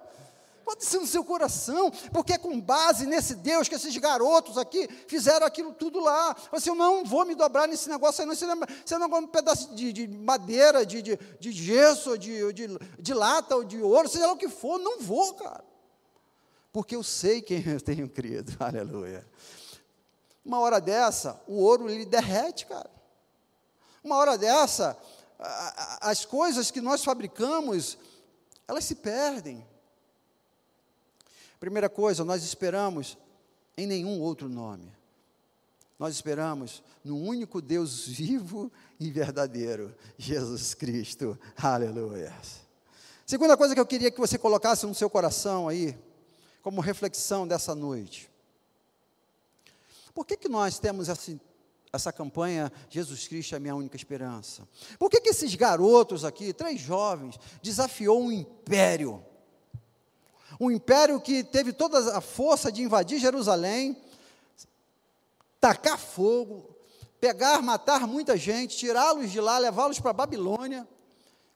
Pode 0.66 0.85
ser 0.85 0.98
no 0.98 1.07
seu 1.07 1.22
coração, 1.22 1.92
porque 2.12 2.33
é 2.33 2.38
com 2.38 2.61
base 2.61 3.07
nesse 3.07 3.37
Deus 3.37 3.68
que 3.68 3.76
esses 3.76 3.96
garotos 3.98 4.59
aqui 4.59 4.88
fizeram 5.07 5.46
aquilo 5.46 5.72
tudo 5.72 6.00
lá. 6.00 6.37
Assim, 6.50 6.70
eu 6.70 6.74
não 6.74 7.05
vou 7.05 7.24
me 7.24 7.37
dobrar 7.37 7.68
nesse 7.68 7.88
negócio 7.88 8.20
aí, 8.20 8.26
não. 8.26 8.35
Você, 8.35 8.44
lembra, 8.44 8.68
você 8.85 8.98
não 8.98 9.07
é 9.07 9.18
um 9.20 9.29
pedaço 9.29 9.72
de, 9.76 9.92
de 9.92 10.09
madeira, 10.09 10.85
de, 10.85 11.00
de, 11.02 11.16
de 11.38 11.52
gesso, 11.52 12.18
de, 12.18 12.52
de, 12.52 12.66
de 12.98 13.14
lata 13.14 13.55
ou 13.55 13.62
de 13.62 13.81
ouro, 13.81 14.09
seja 14.09 14.26
lá 14.26 14.33
o 14.33 14.37
que 14.37 14.48
for, 14.48 14.76
não 14.76 14.98
vou, 14.98 15.35
cara. 15.35 15.62
Porque 16.72 16.96
eu 16.96 17.05
sei 17.05 17.40
quem 17.40 17.62
eu 17.64 17.81
tenho 17.81 18.09
crido, 18.09 18.52
aleluia. 18.59 19.24
Uma 20.44 20.59
hora 20.59 20.81
dessa, 20.81 21.40
o 21.46 21.62
ouro 21.62 21.88
ele 21.88 22.05
derrete, 22.05 22.66
cara. 22.66 22.90
Uma 24.02 24.16
hora 24.16 24.37
dessa, 24.37 24.98
as 26.00 26.24
coisas 26.24 26.72
que 26.72 26.81
nós 26.81 27.05
fabricamos, 27.05 27.96
elas 28.66 28.85
se 28.85 28.96
perdem. 28.96 29.64
Primeira 31.59 31.88
coisa, 31.88 32.25
nós 32.25 32.42
esperamos 32.42 33.16
em 33.77 33.87
nenhum 33.87 34.21
outro 34.21 34.49
nome. 34.49 34.92
Nós 35.99 36.14
esperamos 36.14 36.83
no 37.03 37.16
único 37.16 37.62
Deus 37.62 38.07
vivo 38.07 38.71
e 39.01 39.11
verdadeiro, 39.11 39.95
Jesus 40.19 40.75
Cristo. 40.75 41.38
Aleluia. 41.57 42.35
Segunda 43.25 43.57
coisa 43.57 43.75
que 43.75 43.81
eu 43.81 43.87
queria 43.87 44.11
que 44.11 44.21
você 44.21 44.37
colocasse 44.37 44.87
no 44.87 44.95
seu 44.95 45.09
coração 45.09 45.69
aí, 45.69 45.99
como 46.62 46.81
reflexão 46.81 47.49
dessa 47.49 47.75
noite. 47.75 48.31
Por 50.12 50.27
que, 50.27 50.37
que 50.37 50.49
nós 50.49 50.79
temos 50.79 51.09
essa, 51.09 51.38
essa 51.92 52.12
campanha 52.12 52.71
Jesus 52.90 53.27
Cristo 53.27 53.55
é 53.55 53.57
a 53.57 53.61
minha 53.61 53.75
única 53.75 53.97
esperança? 53.97 54.69
Por 54.99 55.11
que, 55.11 55.21
que 55.21 55.31
esses 55.31 55.55
garotos 55.55 56.25
aqui, 56.25 56.53
três 56.53 56.81
jovens, 56.81 57.38
desafiou 57.62 58.23
um 58.23 58.33
império? 58.33 59.25
Um 60.59 60.71
império 60.71 61.21
que 61.21 61.45
teve 61.45 61.73
toda 61.73 62.16
a 62.16 62.21
força 62.21 62.73
de 62.73 62.83
invadir 62.83 63.19
Jerusalém, 63.19 63.97
tacar 65.61 65.99
fogo, 65.99 66.75
pegar, 67.21 67.61
matar 67.62 68.07
muita 68.07 68.37
gente, 68.37 68.77
tirá-los 68.77 69.31
de 69.31 69.40
lá, 69.40 69.59
levá-los 69.59 70.01
para 70.01 70.12
Babilônia 70.12 70.87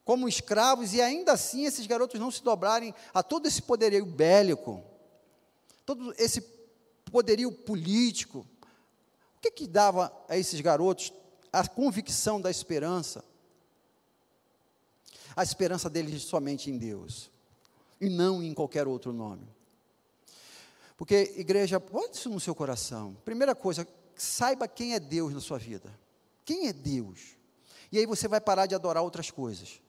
como 0.04 0.28
escravos, 0.28 0.92
e 0.92 1.00
ainda 1.00 1.32
assim 1.32 1.66
esses 1.66 1.86
garotos 1.86 2.18
não 2.18 2.30
se 2.32 2.42
dobrarem 2.42 2.92
a 3.14 3.22
todo 3.22 3.46
esse 3.46 3.62
poderio 3.62 4.04
bélico, 4.04 4.82
todo 5.86 6.12
esse 6.18 6.40
poderio 7.12 7.52
político. 7.52 8.40
O 9.36 9.40
que, 9.40 9.52
que 9.52 9.66
dava 9.68 10.12
a 10.28 10.36
esses 10.36 10.60
garotos 10.60 11.12
a 11.52 11.66
convicção 11.68 12.40
da 12.40 12.50
esperança? 12.50 13.24
A 15.36 15.44
esperança 15.44 15.88
deles 15.88 16.22
somente 16.22 16.70
em 16.70 16.76
Deus, 16.76 17.30
e 18.00 18.08
não 18.08 18.42
em 18.42 18.54
qualquer 18.54 18.88
outro 18.88 19.12
nome. 19.12 19.46
Porque, 20.96 21.34
igreja, 21.36 21.80
pode 21.80 22.16
isso 22.16 22.28
no 22.28 22.40
seu 22.40 22.54
coração. 22.54 23.16
Primeira 23.24 23.54
coisa, 23.54 23.86
saiba 24.14 24.68
quem 24.68 24.94
é 24.94 25.00
Deus 25.00 25.32
na 25.32 25.40
sua 25.40 25.58
vida. 25.58 25.92
Quem 26.44 26.68
é 26.68 26.72
Deus? 26.72 27.36
E 27.90 27.98
aí 27.98 28.06
você 28.06 28.28
vai 28.28 28.40
parar 28.40 28.66
de 28.66 28.74
adorar 28.74 29.02
outras 29.02 29.30
coisas. 29.30 29.80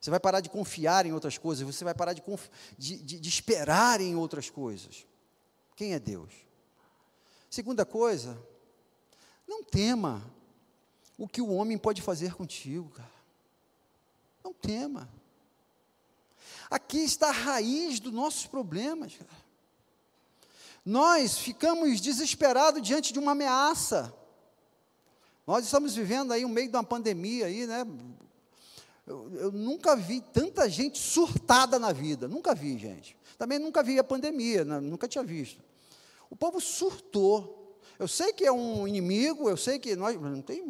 Você 0.00 0.10
vai 0.10 0.20
parar 0.20 0.40
de 0.40 0.48
confiar 0.48 1.06
em 1.06 1.12
outras 1.12 1.36
coisas. 1.36 1.66
Você 1.66 1.84
vai 1.84 1.94
parar 1.94 2.12
de, 2.12 2.22
de, 2.78 2.96
de, 2.98 3.20
de 3.20 3.28
esperar 3.28 4.00
em 4.00 4.14
outras 4.14 4.48
coisas. 4.48 5.06
Quem 5.76 5.92
é 5.92 5.98
Deus? 5.98 6.32
Segunda 7.50 7.84
coisa, 7.84 8.40
não 9.46 9.64
tema 9.64 10.22
o 11.18 11.26
que 11.26 11.42
o 11.42 11.50
homem 11.50 11.76
pode 11.76 12.00
fazer 12.00 12.34
contigo, 12.34 12.88
cara. 12.90 13.10
Não 14.42 14.54
tema. 14.54 15.08
Aqui 16.70 16.98
está 16.98 17.28
a 17.28 17.32
raiz 17.32 17.98
dos 17.98 18.12
nossos 18.12 18.46
problemas. 18.46 19.18
Nós 20.84 21.36
ficamos 21.36 22.00
desesperados 22.00 22.80
diante 22.80 23.12
de 23.12 23.18
uma 23.18 23.32
ameaça. 23.32 24.14
Nós 25.46 25.64
estamos 25.64 25.96
vivendo 25.96 26.32
aí 26.32 26.42
no 26.42 26.48
meio 26.48 26.70
de 26.70 26.76
uma 26.76 26.84
pandemia 26.84 27.46
aí, 27.46 27.66
né? 27.66 27.84
Eu, 29.06 29.28
eu, 29.34 29.52
nunca 29.52 29.96
vi 29.96 30.20
tanta 30.20 30.68
gente 30.68 30.96
surtada 30.96 31.78
na 31.78 31.92
vida, 31.92 32.28
nunca 32.28 32.54
vi, 32.54 32.78
gente. 32.78 33.16
Também 33.36 33.58
nunca 33.58 33.82
vi 33.82 33.98
a 33.98 34.04
pandemia, 34.04 34.64
né? 34.64 34.78
nunca 34.78 35.08
tinha 35.08 35.24
visto. 35.24 35.60
O 36.30 36.36
povo 36.36 36.60
surtou. 36.60 37.76
Eu 37.98 38.06
sei 38.06 38.32
que 38.32 38.44
é 38.44 38.52
um 38.52 38.86
inimigo, 38.86 39.50
eu 39.50 39.56
sei 39.56 39.80
que 39.80 39.96
nós 39.96 40.16
tem 40.44 40.64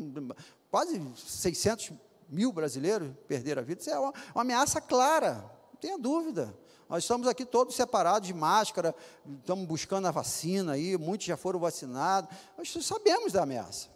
quase 0.70 1.00
600 1.26 1.92
mil 2.30 2.50
brasileiros 2.50 3.10
perderam 3.28 3.60
a 3.60 3.64
vida. 3.64 3.82
Isso 3.82 3.90
é 3.90 3.98
uma, 3.98 4.14
uma 4.34 4.40
ameaça 4.40 4.80
clara, 4.80 5.34
não 5.34 5.60
tenha 5.80 5.98
dúvida. 5.98 6.56
Nós 6.88 7.04
estamos 7.04 7.28
aqui 7.28 7.44
todos 7.44 7.76
separados 7.76 8.26
de 8.26 8.34
máscara, 8.34 8.94
estamos 9.38 9.64
buscando 9.64 10.08
a 10.08 10.10
vacina 10.10 10.72
aí, 10.72 10.96
muitos 10.98 11.26
já 11.26 11.36
foram 11.36 11.60
vacinados. 11.60 12.36
Nós 12.58 12.72
sabemos 12.84 13.32
da 13.32 13.44
ameaça. 13.44 13.88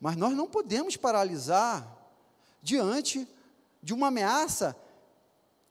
Mas 0.00 0.16
nós 0.16 0.34
não 0.34 0.46
podemos 0.46 0.96
paralisar 0.96 1.86
diante 2.62 3.28
de 3.82 3.92
uma 3.92 4.06
ameaça 4.06 4.76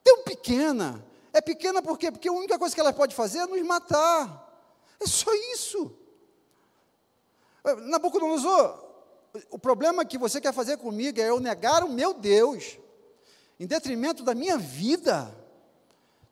tão 0.03 0.23
pequena. 0.23 1.05
É 1.31 1.41
pequena 1.41 1.81
por 1.81 1.97
quê? 1.97 2.11
Porque 2.11 2.27
a 2.27 2.33
única 2.33 2.59
coisa 2.59 2.75
que 2.75 2.81
ela 2.81 2.93
pode 2.93 3.15
fazer 3.15 3.39
é 3.39 3.47
nos 3.47 3.61
matar. 3.63 4.43
É 4.99 5.07
só 5.07 5.33
isso. 5.53 5.91
Nabucodonosor, 7.83 8.83
o 9.49 9.57
problema 9.57 10.05
que 10.05 10.17
você 10.17 10.39
quer 10.41 10.53
fazer 10.53 10.77
comigo 10.77 11.19
é 11.19 11.29
eu 11.29 11.39
negar 11.39 11.83
o 11.83 11.89
meu 11.89 12.13
Deus, 12.13 12.77
em 13.59 13.67
detrimento 13.67 14.23
da 14.23 14.33
minha 14.33 14.57
vida. 14.57 15.33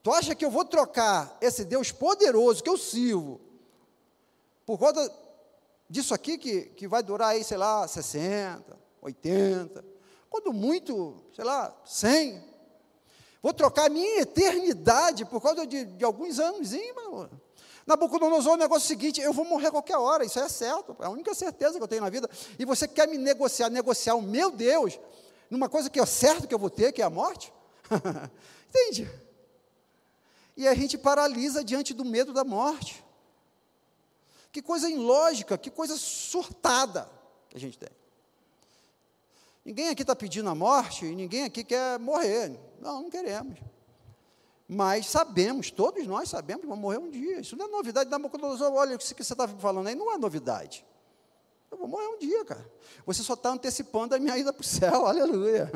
Tu 0.03 0.11
acha 0.11 0.35
que 0.35 0.43
eu 0.43 0.51
vou 0.51 0.65
trocar 0.65 1.37
esse 1.41 1.63
Deus 1.63 1.91
poderoso 1.91 2.63
que 2.63 2.69
eu 2.69 2.77
sirvo 2.77 3.39
por 4.71 4.77
conta 4.77 5.11
disso 5.89 6.13
aqui 6.13 6.37
que, 6.37 6.61
que 6.61 6.87
vai 6.87 7.03
durar 7.03 7.29
aí, 7.29 7.43
sei 7.43 7.57
lá, 7.57 7.85
60, 7.85 8.77
80, 9.01 9.83
quando 10.29 10.53
muito, 10.53 11.21
sei 11.35 11.43
lá, 11.43 11.75
100. 11.85 12.41
Vou 13.43 13.53
trocar 13.53 13.87
a 13.87 13.89
minha 13.89 14.21
eternidade 14.21 15.25
por 15.25 15.41
causa 15.41 15.67
de, 15.67 15.83
de 15.83 16.05
alguns 16.05 16.39
anos. 16.39 16.69
Nabucodonosor, 17.85 18.53
o 18.53 18.57
negócio 18.57 18.85
é 18.85 18.85
o 18.85 18.87
seguinte: 18.87 19.19
eu 19.19 19.33
vou 19.33 19.43
morrer 19.43 19.67
a 19.67 19.71
qualquer 19.71 19.97
hora, 19.97 20.23
isso 20.23 20.39
é 20.39 20.47
certo, 20.47 20.95
é 21.01 21.05
a 21.05 21.09
única 21.09 21.33
certeza 21.33 21.77
que 21.77 21.83
eu 21.83 21.87
tenho 21.87 22.03
na 22.03 22.09
vida. 22.09 22.29
E 22.57 22.63
você 22.63 22.87
quer 22.87 23.09
me 23.09 23.17
negociar, 23.17 23.69
negociar 23.69 24.15
o 24.15 24.21
meu 24.21 24.51
Deus, 24.51 24.97
numa 25.51 25.69
coisa 25.69 25.87
que 25.87 25.99
é 25.99 26.05
certo 26.07 26.47
que 26.47 26.53
eu 26.55 26.59
vou 26.59 26.71
ter, 26.71 26.91
que 26.91 27.03
é 27.03 27.05
a 27.05 27.09
morte? 27.11 27.53
Entende? 28.69 29.07
e 30.55 30.67
a 30.67 30.75
gente 30.75 30.97
paralisa 30.97 31.63
diante 31.63 31.93
do 31.93 32.05
medo 32.05 32.33
da 32.33 32.43
morte. 32.43 33.03
Que 34.51 34.61
coisa 34.61 34.89
ilógica, 34.89 35.57
que 35.57 35.71
coisa 35.71 35.97
surtada 35.97 37.09
que 37.49 37.57
a 37.57 37.59
gente 37.59 37.79
tem. 37.79 37.89
Ninguém 39.63 39.89
aqui 39.89 40.03
está 40.03 40.15
pedindo 40.15 40.49
a 40.49 40.55
morte 40.55 41.05
e 41.05 41.15
ninguém 41.15 41.45
aqui 41.45 41.63
quer 41.63 41.97
morrer. 41.99 42.59
Não, 42.79 43.03
não 43.03 43.09
queremos. 43.09 43.57
Mas 44.67 45.07
sabemos, 45.07 45.71
todos 45.71 46.05
nós 46.05 46.29
sabemos 46.29 46.61
que 46.61 46.67
vamos 46.67 46.81
morrer 46.81 46.97
um 46.97 47.09
dia. 47.09 47.39
Isso 47.39 47.55
não 47.55 47.65
é 47.65 47.69
novidade. 47.69 48.09
Nabucodonosor, 48.09 48.71
olha, 48.71 48.95
isso 48.95 49.15
que 49.15 49.23
você 49.23 49.33
está 49.33 49.47
falando 49.47 49.87
aí 49.87 49.95
não 49.95 50.13
é 50.13 50.17
novidade. 50.17 50.85
Eu 51.71 51.77
vou 51.77 51.87
morrer 51.87 52.07
um 52.07 52.19
dia, 52.19 52.43
cara. 52.45 52.69
Você 53.05 53.23
só 53.23 53.33
está 53.33 53.49
antecipando 53.49 54.13
a 54.13 54.19
minha 54.19 54.37
ida 54.37 54.51
para 54.51 54.61
o 54.61 54.65
céu, 54.65 55.05
aleluia. 55.07 55.71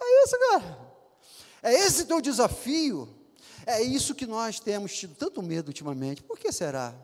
É 0.00 0.24
isso, 0.24 0.38
cara. 0.50 0.92
É 1.62 1.72
esse 1.72 2.04
teu 2.04 2.20
desafio 2.20 3.22
é 3.66 3.80
isso 3.82 4.14
que 4.14 4.26
nós 4.26 4.58
temos 4.58 4.96
tido 4.96 5.14
tanto 5.14 5.42
medo 5.42 5.68
ultimamente. 5.68 6.22
Por 6.22 6.38
que 6.38 6.50
será? 6.50 6.94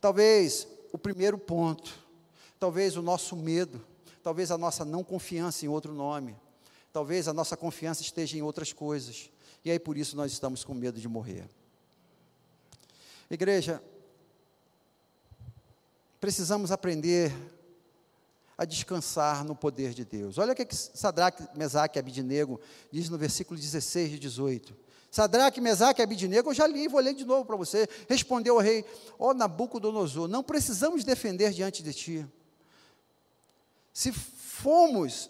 Talvez 0.00 0.66
o 0.92 0.98
primeiro 0.98 1.38
ponto, 1.38 1.92
talvez 2.58 2.96
o 2.96 3.02
nosso 3.02 3.36
medo, 3.36 3.84
talvez 4.22 4.50
a 4.50 4.58
nossa 4.58 4.84
não 4.84 5.02
confiança 5.02 5.64
em 5.64 5.68
outro 5.68 5.92
nome, 5.92 6.36
talvez 6.92 7.26
a 7.26 7.32
nossa 7.32 7.56
confiança 7.56 8.02
esteja 8.02 8.36
em 8.36 8.42
outras 8.42 8.72
coisas. 8.72 9.30
E 9.64 9.70
aí 9.70 9.78
por 9.78 9.96
isso 9.96 10.16
nós 10.16 10.32
estamos 10.32 10.64
com 10.64 10.74
medo 10.74 11.00
de 11.00 11.08
morrer. 11.08 11.48
Igreja, 13.30 13.82
precisamos 16.22 16.70
aprender 16.70 17.34
a 18.56 18.64
descansar 18.64 19.44
no 19.44 19.56
poder 19.56 19.92
de 19.92 20.04
Deus. 20.04 20.38
Olha 20.38 20.52
o 20.52 20.54
que 20.54 20.72
Sadraque, 20.72 21.42
Mesaque 21.58 21.98
e 21.98 22.00
Abidinego 22.00 22.60
diz 22.92 23.08
no 23.08 23.18
versículo 23.18 23.58
16 23.58 24.12
e 24.12 24.18
18. 24.20 24.72
Sadraque, 25.10 25.60
Mesaque 25.60 26.00
e 26.00 26.04
Abidinego, 26.04 26.50
eu 26.50 26.54
já 26.54 26.64
li, 26.64 26.86
vou 26.86 27.00
ler 27.00 27.12
de 27.12 27.24
novo 27.24 27.44
para 27.44 27.56
você. 27.56 27.88
Respondeu 28.08 28.54
o 28.54 28.60
rei, 28.60 28.84
ó 29.18 29.30
oh, 29.30 29.34
Nabucodonosor, 29.34 30.28
não 30.28 30.44
precisamos 30.44 31.02
defender 31.02 31.50
diante 31.50 31.82
de 31.82 31.92
ti. 31.92 32.26
Se 33.92 34.12
fomos 34.12 35.28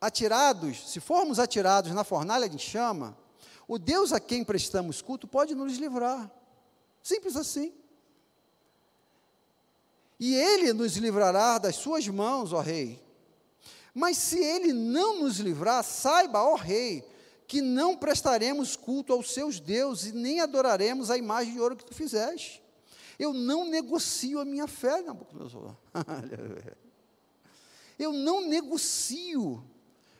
atirados, 0.00 0.88
se 0.92 1.00
formos 1.00 1.40
atirados 1.40 1.90
na 1.90 2.04
fornalha 2.04 2.48
de 2.48 2.60
chama, 2.60 3.18
o 3.66 3.76
Deus 3.76 4.12
a 4.12 4.20
quem 4.20 4.44
prestamos 4.44 5.02
culto 5.02 5.26
pode 5.26 5.56
nos 5.56 5.78
livrar. 5.78 6.30
Simples 7.02 7.34
assim. 7.34 7.72
E 10.18 10.34
ele 10.34 10.72
nos 10.72 10.96
livrará 10.96 11.58
das 11.58 11.76
suas 11.76 12.06
mãos, 12.08 12.52
ó 12.52 12.60
rei. 12.60 13.00
Mas 13.94 14.16
se 14.16 14.38
ele 14.38 14.72
não 14.72 15.20
nos 15.20 15.38
livrar, 15.38 15.82
saiba, 15.84 16.42
ó 16.42 16.54
rei, 16.54 17.04
que 17.46 17.60
não 17.60 17.96
prestaremos 17.96 18.76
culto 18.76 19.12
aos 19.12 19.32
seus 19.32 19.58
deuses 19.58 20.12
e 20.12 20.12
nem 20.12 20.40
adoraremos 20.40 21.10
a 21.10 21.16
imagem 21.16 21.54
de 21.54 21.60
ouro 21.60 21.76
que 21.76 21.84
tu 21.84 21.94
fizeste. 21.94 22.62
Eu 23.18 23.32
não 23.32 23.64
negocio 23.64 24.38
a 24.38 24.44
minha 24.44 24.66
fé, 24.66 25.02
Nabucodonosor. 25.02 25.74
Eu 27.98 28.12
não 28.12 28.46
negocio 28.46 29.64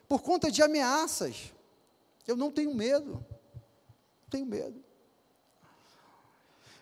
por 0.09 0.21
conta 0.21 0.51
de 0.51 0.61
ameaças. 0.63 1.53
Eu 2.27 2.37
não 2.37 2.51
tenho 2.51 2.75
medo. 2.75 3.25
Tenho 4.29 4.45
medo. 4.45 4.83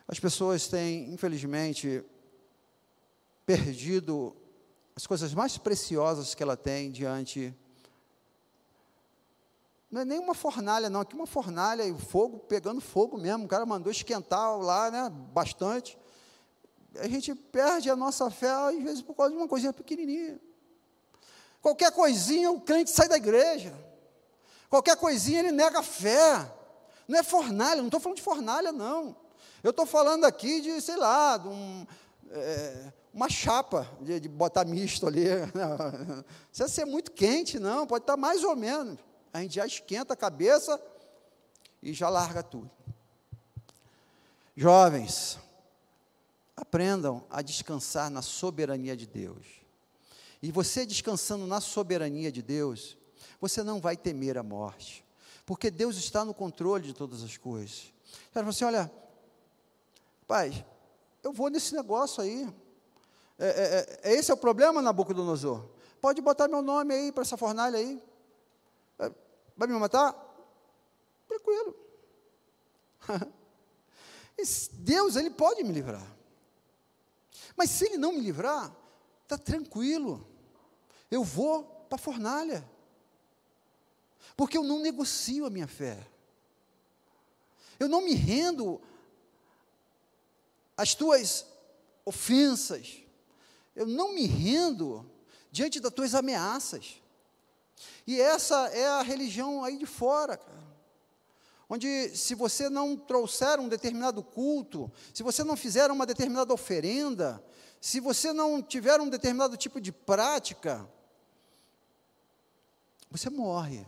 As 0.07 0.19
pessoas 0.19 0.67
têm, 0.67 1.13
infelizmente, 1.13 2.03
perdido 3.47 4.35
as 4.93 5.07
coisas 5.07 5.33
mais 5.33 5.57
preciosas 5.57 6.35
que 6.35 6.43
ela 6.43 6.57
tem 6.57 6.91
diante 6.91 7.55
Não 9.89 10.01
é 10.01 10.05
nem 10.05 10.19
uma 10.19 10.33
fornalha, 10.33 10.89
não. 10.89 10.99
Aqui 10.99 11.15
uma 11.15 11.25
fornalha 11.25 11.83
e 11.83 11.97
fogo, 11.97 12.39
pegando 12.39 12.81
fogo 12.81 13.17
mesmo. 13.17 13.45
O 13.45 13.47
cara 13.47 13.65
mandou 13.65 13.89
esquentar 13.89 14.57
lá, 14.57 14.91
né? 14.91 15.09
Bastante. 15.09 15.97
A 16.99 17.07
gente 17.07 17.33
perde 17.33 17.89
a 17.89 17.95
nossa 17.95 18.29
fé, 18.29 18.49
às 18.49 18.83
vezes, 18.83 19.01
por 19.01 19.15
causa 19.15 19.31
de 19.31 19.37
uma 19.37 19.47
coisinha 19.47 19.71
pequenininha. 19.71 20.41
Qualquer 21.61 21.91
coisinha, 21.91 22.51
o 22.51 22.59
crente 22.59 22.91
sai 22.91 23.07
da 23.07 23.15
igreja. 23.15 23.73
Qualquer 24.69 24.97
coisinha, 24.97 25.39
ele 25.39 25.53
nega 25.53 25.79
a 25.79 25.83
fé. 25.83 26.51
Não 27.07 27.17
é 27.17 27.23
fornalha, 27.23 27.77
não 27.77 27.87
estou 27.87 28.01
falando 28.01 28.17
de 28.17 28.23
fornalha, 28.23 28.73
não. 28.73 29.15
Eu 29.63 29.69
estou 29.69 29.85
falando 29.85 30.25
aqui 30.25 30.59
de, 30.59 30.81
sei 30.81 30.97
lá, 30.97 31.37
de 31.37 31.47
um, 31.47 31.87
é, 32.31 32.93
uma 33.13 33.29
chapa 33.29 33.89
de, 34.01 34.19
de, 34.19 34.29
botar 34.29 34.65
misto 34.65 35.07
ali. 35.07 35.25
Não 35.53 36.23
precisa 36.49 36.67
ser 36.67 36.85
muito 36.85 37.11
quente, 37.11 37.59
não, 37.59 37.87
pode 37.87 38.03
estar 38.03 38.17
mais 38.17 38.43
ou 38.43 38.55
menos. 38.55 38.99
A 39.33 39.41
gente 39.41 39.55
já 39.55 39.65
esquenta 39.65 40.13
a 40.13 40.17
cabeça 40.17 40.81
e 41.81 41.93
já 41.93 42.09
larga 42.09 42.43
tudo. 42.43 42.69
Jovens, 44.55 45.39
aprendam 46.55 47.23
a 47.29 47.41
descansar 47.41 48.09
na 48.09 48.21
soberania 48.21 48.97
de 48.97 49.05
Deus. 49.05 49.45
E 50.41 50.51
você 50.51 50.85
descansando 50.85 51.45
na 51.45 51.61
soberania 51.61 52.31
de 52.31 52.41
Deus, 52.41 52.97
você 53.39 53.63
não 53.63 53.79
vai 53.79 53.95
temer 53.95 54.37
a 54.37 54.43
morte, 54.43 55.05
porque 55.45 55.69
Deus 55.69 55.97
está 55.97 56.25
no 56.25 56.33
controle 56.33 56.83
de 56.87 56.93
todas 56.93 57.23
as 57.23 57.37
coisas. 57.37 57.93
Ela 58.33 58.43
falou 58.43 58.49
assim: 58.49 58.65
olha, 58.65 58.91
pai, 60.27 60.65
eu 61.27 61.33
vou 61.33 61.49
nesse 61.49 61.75
negócio 61.75 62.23
aí. 62.23 62.49
É, 63.37 63.47
é, 63.47 64.09
é, 64.09 64.13
esse 64.13 64.31
é 64.31 64.33
o 64.33 64.37
problema, 64.37 64.81
Nabucodonosor. 64.81 65.61
Pode 65.99 66.21
botar 66.21 66.47
meu 66.47 66.61
nome 66.61 66.93
aí 66.93 67.11
para 67.11 67.23
essa 67.23 67.35
fornalha 67.35 67.77
aí. 67.77 68.01
É, 68.97 69.11
vai 69.55 69.67
me 69.67 69.77
matar? 69.77 70.15
Tranquilo. 71.27 71.75
Deus, 74.71 75.17
Ele 75.17 75.29
pode 75.29 75.63
me 75.63 75.73
livrar. 75.73 76.15
Mas 77.57 77.71
se 77.71 77.85
Ele 77.85 77.97
não 77.97 78.13
me 78.13 78.21
livrar, 78.21 78.73
está 79.23 79.37
tranquilo. 79.37 80.25
Eu 81.11 81.25
vou 81.25 81.63
para 81.89 81.97
a 81.97 81.99
fornalha. 81.99 82.67
Porque 84.37 84.57
eu 84.57 84.63
não 84.63 84.79
negocio 84.79 85.45
a 85.45 85.49
minha 85.49 85.67
fé. 85.67 86.07
Eu 87.77 87.89
não 87.89 88.01
me 88.01 88.13
rendo 88.13 88.79
às 90.77 90.93
tuas 90.93 91.45
ofensas. 92.05 92.99
Eu 93.75 93.87
não 93.87 94.13
me 94.13 94.25
rendo 94.25 95.09
diante 95.51 95.79
das 95.79 95.91
tuas 95.91 96.13
ameaças. 96.13 97.01
E 98.05 98.21
essa 98.21 98.67
é 98.69 98.87
a 98.87 99.01
religião 99.01 99.63
aí 99.63 99.77
de 99.77 99.85
fora, 99.85 100.37
cara. 100.37 100.67
Onde, 101.69 102.15
se 102.15 102.33
você 102.33 102.69
não 102.69 102.95
trouxer 102.95 103.59
um 103.59 103.67
determinado 103.67 104.23
culto, 104.23 104.89
se 105.13 105.21
você 105.21 105.43
não 105.43 105.57
fizer 105.57 105.91
uma 105.91 106.05
determinada 106.05 106.53
oferenda, 106.53 107.43
se 107.81 107.99
você 107.99 108.31
não 108.31 108.61
tiver 108.61 109.01
um 109.01 109.09
determinado 109.09 109.57
tipo 109.57 109.81
de 109.81 109.91
prática, 109.91 110.87
você 113.11 113.29
morre. 113.29 113.85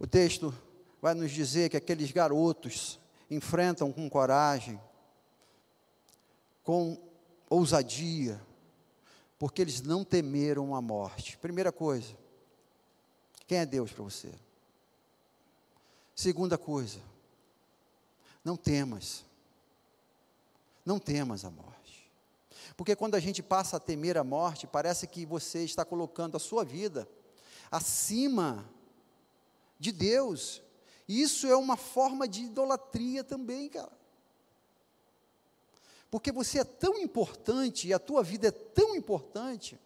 O 0.00 0.06
texto 0.06 0.52
vai 1.00 1.14
nos 1.14 1.30
dizer 1.30 1.70
que 1.70 1.76
aqueles 1.76 2.10
garotos 2.10 2.98
enfrentam 3.30 3.92
com 3.92 4.08
coragem, 4.08 4.80
com 6.62 6.98
ousadia, 7.48 8.40
porque 9.38 9.62
eles 9.62 9.80
não 9.82 10.04
temeram 10.04 10.74
a 10.74 10.82
morte. 10.82 11.38
Primeira 11.38 11.70
coisa, 11.70 12.16
quem 13.46 13.58
é 13.58 13.66
Deus 13.66 13.92
para 13.92 14.02
você? 14.02 14.32
Segunda 16.14 16.56
coisa, 16.56 17.00
não 18.44 18.56
temas. 18.56 19.24
Não 20.84 21.00
temas 21.00 21.44
a 21.44 21.50
morte. 21.50 21.76
Porque 22.76 22.94
quando 22.94 23.16
a 23.16 23.20
gente 23.20 23.42
passa 23.42 23.76
a 23.76 23.80
temer 23.80 24.16
a 24.16 24.22
morte, 24.22 24.66
parece 24.66 25.06
que 25.06 25.26
você 25.26 25.64
está 25.64 25.84
colocando 25.84 26.36
a 26.36 26.40
sua 26.40 26.64
vida 26.64 27.08
acima 27.70 28.64
de 29.78 29.90
Deus. 29.92 30.62
E 31.08 31.22
isso 31.22 31.46
é 31.46 31.56
uma 31.56 31.76
forma 31.76 32.26
de 32.26 32.42
idolatria 32.44 33.22
também, 33.22 33.68
cara. 33.68 33.92
Porque 36.10 36.32
você 36.32 36.60
é 36.60 36.64
tão 36.64 36.98
importante 36.98 37.88
e 37.88 37.92
a 37.92 37.98
tua 37.98 38.22
vida 38.22 38.48
é 38.48 38.50
tão 38.50 38.94
importante 38.94 39.78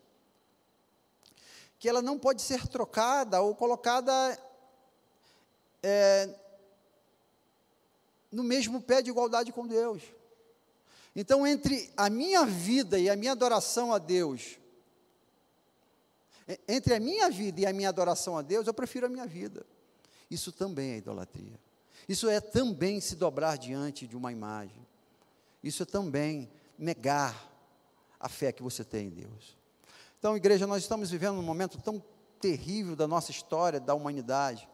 que 1.79 1.89
ela 1.89 2.03
não 2.03 2.19
pode 2.19 2.43
ser 2.43 2.69
trocada 2.69 3.41
ou 3.41 3.55
colocada 3.55 4.13
é, 5.83 6.29
no 8.31 8.43
mesmo 8.43 8.81
pé 8.81 9.03
de 9.03 9.11
igualdade 9.11 9.51
com 9.51 9.67
Deus. 9.67 10.03
Então, 11.17 11.47
entre 11.47 11.93
a 11.97 12.09
minha 12.09 12.45
vida 12.47 12.99
e 12.99 13.11
a 13.11 13.17
minha 13.17 13.33
adoração 13.33 13.93
a 13.93 13.99
Deus, 13.99 14.59
entre 16.69 16.95
a 16.95 17.01
minha 17.01 17.29
vida 17.31 17.63
e 17.63 17.67
a 17.67 17.73
minha 17.73 17.89
adoração 17.89 18.37
a 18.37 18.43
Deus, 18.43 18.67
eu 18.67 18.75
prefiro 18.75 19.07
a 19.07 19.09
minha 19.09 19.27
vida. 19.27 19.67
Isso 20.31 20.53
também 20.53 20.93
é 20.93 20.99
idolatria. 20.99 21.59
Isso 22.09 22.29
é 22.29 22.41
também 22.41 23.01
se 23.01 23.17
dobrar 23.17 23.59
diante 23.59 24.07
de 24.07 24.17
uma 24.17 24.33
imagem. 24.33 24.87
Isso 25.63 25.83
é 25.83 25.87
também 25.87 26.51
negar 26.79 27.51
a 28.19 28.29
fé 28.29 28.53
que 28.53 28.63
você 28.63 28.85
tem 28.85 29.09
em 29.09 29.11
Deus. 29.11 29.57
Então, 30.19 30.37
igreja, 30.37 30.67
nós 30.67 30.83
estamos 30.83 31.11
vivendo 31.11 31.39
um 31.39 31.43
momento 31.43 31.81
tão 31.81 32.03
terrível 32.41 32.95
da 32.95 33.07
nossa 33.07 33.31
história, 33.31 33.81
da 33.81 33.95
humanidade. 33.95 34.69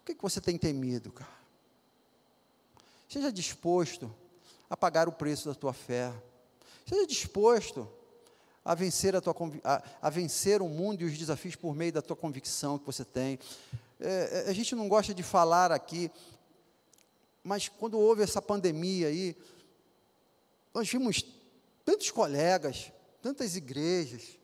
O 0.00 0.04
que, 0.04 0.14
que 0.14 0.22
você 0.22 0.40
tem 0.40 0.58
temido, 0.58 1.10
cara? 1.10 1.30
Seja 3.08 3.32
disposto 3.32 4.14
a 4.68 4.76
pagar 4.76 5.08
o 5.08 5.12
preço 5.12 5.48
da 5.48 5.54
tua 5.54 5.72
fé. 5.72 6.12
Seja 6.86 7.06
disposto 7.06 7.88
a 8.64 8.74
vencer, 8.74 9.14
a, 9.14 9.20
tua, 9.20 9.34
a, 9.62 9.82
a 10.00 10.10
vencer 10.10 10.62
o 10.62 10.68
mundo 10.68 11.02
e 11.02 11.04
os 11.04 11.18
desafios 11.18 11.54
por 11.54 11.74
meio 11.74 11.92
da 11.92 12.00
tua 12.00 12.16
convicção 12.16 12.78
que 12.78 12.86
você 12.86 13.04
tem. 13.04 13.38
É, 14.00 14.44
é, 14.46 14.50
a 14.50 14.52
gente 14.54 14.74
não 14.74 14.88
gosta 14.88 15.12
de 15.12 15.22
falar 15.22 15.70
aqui, 15.70 16.10
mas 17.42 17.68
quando 17.68 17.98
houve 17.98 18.22
essa 18.22 18.40
pandemia 18.40 19.08
aí, 19.08 19.36
nós 20.72 20.88
vimos 20.88 21.24
tantos 21.84 22.10
colegas, 22.10 22.90
tantas 23.20 23.54
igrejas, 23.54 24.38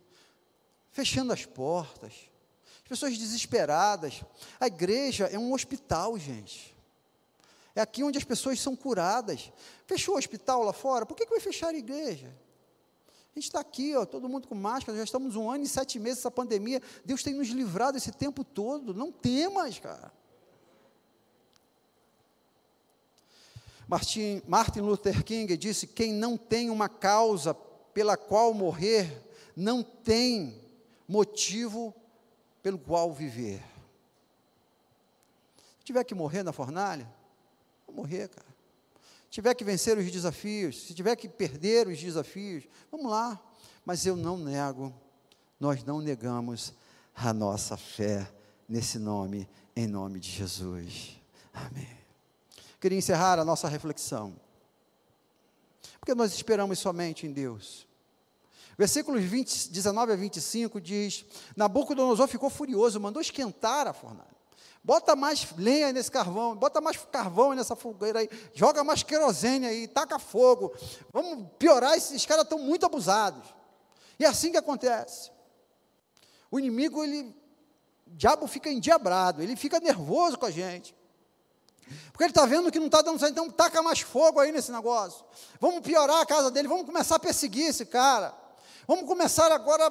fechando 0.92 1.32
as 1.32 1.46
portas, 1.46 2.12
as 2.82 2.88
pessoas 2.88 3.16
desesperadas. 3.16 4.22
A 4.60 4.66
igreja 4.66 5.26
é 5.26 5.38
um 5.38 5.54
hospital, 5.54 6.18
gente. 6.18 6.76
É 7.74 7.80
aqui 7.80 8.04
onde 8.04 8.18
as 8.18 8.24
pessoas 8.24 8.60
são 8.60 8.76
curadas. 8.76 9.50
Fechou 9.86 10.16
o 10.16 10.18
hospital 10.18 10.62
lá 10.62 10.74
fora, 10.74 11.06
por 11.06 11.16
que, 11.16 11.24
que 11.24 11.30
vai 11.30 11.40
fechar 11.40 11.68
a 11.68 11.78
igreja? 11.78 12.30
A 13.34 13.38
gente 13.38 13.44
está 13.44 13.60
aqui, 13.60 13.94
ó, 13.94 14.04
todo 14.04 14.28
mundo 14.28 14.48
com 14.48 14.54
máscara, 14.54 14.98
já 14.98 15.04
estamos 15.04 15.36
um 15.36 15.50
ano 15.50 15.62
e 15.62 15.68
sete 15.68 15.98
meses 15.98 16.18
essa 16.18 16.30
pandemia. 16.30 16.82
Deus 17.04 17.22
tem 17.22 17.34
nos 17.34 17.48
livrado 17.48 17.96
esse 17.96 18.10
tempo 18.10 18.42
todo. 18.42 18.92
Não 18.92 19.12
temas, 19.12 19.78
cara. 19.78 20.12
Martin, 23.86 24.42
Martin 24.48 24.80
Luther 24.80 25.24
King 25.24 25.56
disse: 25.56 25.86
quem 25.86 26.12
não 26.12 26.36
tem 26.36 26.70
uma 26.70 26.88
causa 26.88 27.54
pela 27.54 28.16
qual 28.16 28.52
morrer, 28.52 29.24
não 29.54 29.82
tem 29.82 30.60
motivo 31.06 31.94
pelo 32.62 32.78
qual 32.78 33.12
viver. 33.12 33.62
Se 35.78 35.84
tiver 35.84 36.02
que 36.02 36.14
morrer 36.14 36.42
na 36.42 36.52
fornalha, 36.52 37.08
vou 37.86 37.94
morrer, 37.94 38.28
cara 38.28 38.49
tiver 39.30 39.54
que 39.54 39.64
vencer 39.64 39.96
os 39.96 40.10
desafios, 40.10 40.82
se 40.82 40.92
tiver 40.92 41.14
que 41.16 41.28
perder 41.28 41.86
os 41.86 41.98
desafios, 41.98 42.64
vamos 42.90 43.10
lá. 43.10 43.40
Mas 43.84 44.04
eu 44.04 44.16
não 44.16 44.36
nego, 44.36 44.92
nós 45.58 45.84
não 45.84 46.00
negamos 46.00 46.74
a 47.14 47.32
nossa 47.32 47.76
fé 47.76 48.30
nesse 48.68 48.98
nome, 48.98 49.48
em 49.74 49.86
nome 49.86 50.20
de 50.20 50.30
Jesus. 50.30 51.18
Amém. 51.54 51.88
Queria 52.80 52.98
encerrar 52.98 53.38
a 53.38 53.44
nossa 53.44 53.68
reflexão. 53.68 54.34
Porque 55.98 56.14
nós 56.14 56.32
esperamos 56.32 56.78
somente 56.78 57.26
em 57.26 57.32
Deus. 57.32 57.86
Versículos 58.76 59.22
20, 59.22 59.70
19 59.70 60.12
a 60.12 60.16
25 60.16 60.80
diz: 60.80 61.26
Nabucodonosor 61.54 62.26
ficou 62.26 62.48
furioso, 62.48 62.98
mandou 62.98 63.20
esquentar 63.20 63.86
a 63.86 63.92
fornalha. 63.92 64.39
Bota 64.82 65.14
mais 65.14 65.46
lenha 65.56 65.92
nesse 65.92 66.10
carvão, 66.10 66.56
bota 66.56 66.80
mais 66.80 66.96
carvão 67.12 67.52
nessa 67.52 67.76
fogueira 67.76 68.20
aí, 68.20 68.30
joga 68.54 68.82
mais 68.82 69.02
querosene 69.02 69.66
aí, 69.66 69.86
taca 69.86 70.18
fogo. 70.18 70.74
Vamos 71.12 71.48
piorar, 71.58 71.96
esses 71.96 72.24
caras 72.24 72.44
estão 72.44 72.58
muito 72.58 72.86
abusados. 72.86 73.54
E 74.18 74.24
é 74.24 74.28
assim 74.28 74.50
que 74.50 74.56
acontece. 74.56 75.30
O 76.50 76.58
inimigo, 76.58 77.04
ele, 77.04 77.34
o 78.06 78.16
diabo 78.16 78.46
fica 78.46 78.70
endiabrado, 78.70 79.42
ele 79.42 79.54
fica 79.54 79.78
nervoso 79.78 80.38
com 80.38 80.46
a 80.46 80.50
gente. 80.50 80.96
Porque 82.12 82.24
ele 82.24 82.30
está 82.30 82.46
vendo 82.46 82.70
que 82.70 82.78
não 82.78 82.86
está 82.86 83.02
dando 83.02 83.18
certo, 83.18 83.32
então 83.32 83.50
taca 83.50 83.82
mais 83.82 84.00
fogo 84.00 84.40
aí 84.40 84.50
nesse 84.50 84.72
negócio. 84.72 85.24
Vamos 85.60 85.80
piorar 85.80 86.20
a 86.20 86.26
casa 86.26 86.50
dele, 86.50 86.68
vamos 86.68 86.86
começar 86.86 87.16
a 87.16 87.20
perseguir 87.20 87.66
esse 87.66 87.84
cara. 87.84 88.34
Vamos 88.86 89.06
começar 89.06 89.52
agora 89.52 89.90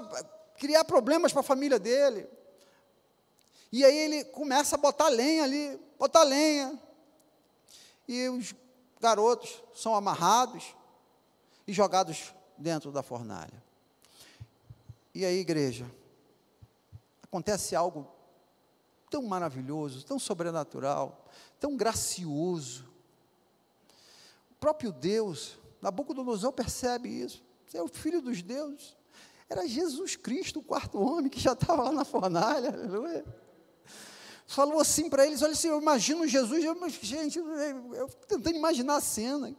criar 0.57 0.83
problemas 0.83 1.31
para 1.31 1.41
a 1.41 1.43
família 1.43 1.77
dele. 1.77 2.27
E 3.71 3.85
aí 3.85 3.97
ele 3.97 4.23
começa 4.25 4.75
a 4.75 4.77
botar 4.77 5.09
lenha 5.09 5.43
ali, 5.43 5.79
botar 5.97 6.23
lenha. 6.23 6.79
E 8.07 8.27
os 8.29 8.55
garotos 8.99 9.63
são 9.73 9.93
amarrados 9.93 10.75
e 11.67 11.73
jogados 11.73 12.33
dentro 12.57 12.91
da 12.91 13.03
fornalha. 13.03 13.63
E 15.13 15.23
aí, 15.23 15.39
igreja, 15.39 15.89
acontece 17.23 17.75
algo 17.75 18.07
tão 19.09 19.23
maravilhoso, 19.23 20.03
tão 20.03 20.19
sobrenatural, 20.19 21.25
tão 21.59 21.75
gracioso. 21.75 22.85
O 24.51 24.55
próprio 24.59 24.91
Deus, 24.91 25.57
Nabucodonosor 25.81 26.51
percebe 26.51 27.09
isso. 27.09 27.43
É 27.73 27.81
o 27.81 27.87
filho 27.87 28.21
dos 28.21 28.41
deuses. 28.41 28.97
Era 29.47 29.67
Jesus 29.67 30.15
Cristo, 30.15 30.59
o 30.59 30.63
quarto 30.63 30.99
homem, 30.99 31.29
que 31.29 31.39
já 31.39 31.53
estava 31.53 31.83
lá 31.83 31.91
na 31.91 32.05
fornalha, 32.05 32.69
aleluia. 32.69 33.25
Falou 34.49 34.79
assim 34.79 35.11
para 35.11 35.27
eles: 35.27 35.43
olha, 35.43 35.51
assim, 35.51 35.67
eu 35.67 35.79
imagino 35.79 36.27
Jesus, 36.27 36.63
eu, 36.63 36.75
gente, 37.03 37.37
eu 37.37 38.09
tentando 38.27 38.57
imaginar 38.57 38.95
a 38.95 39.01
cena. 39.01 39.55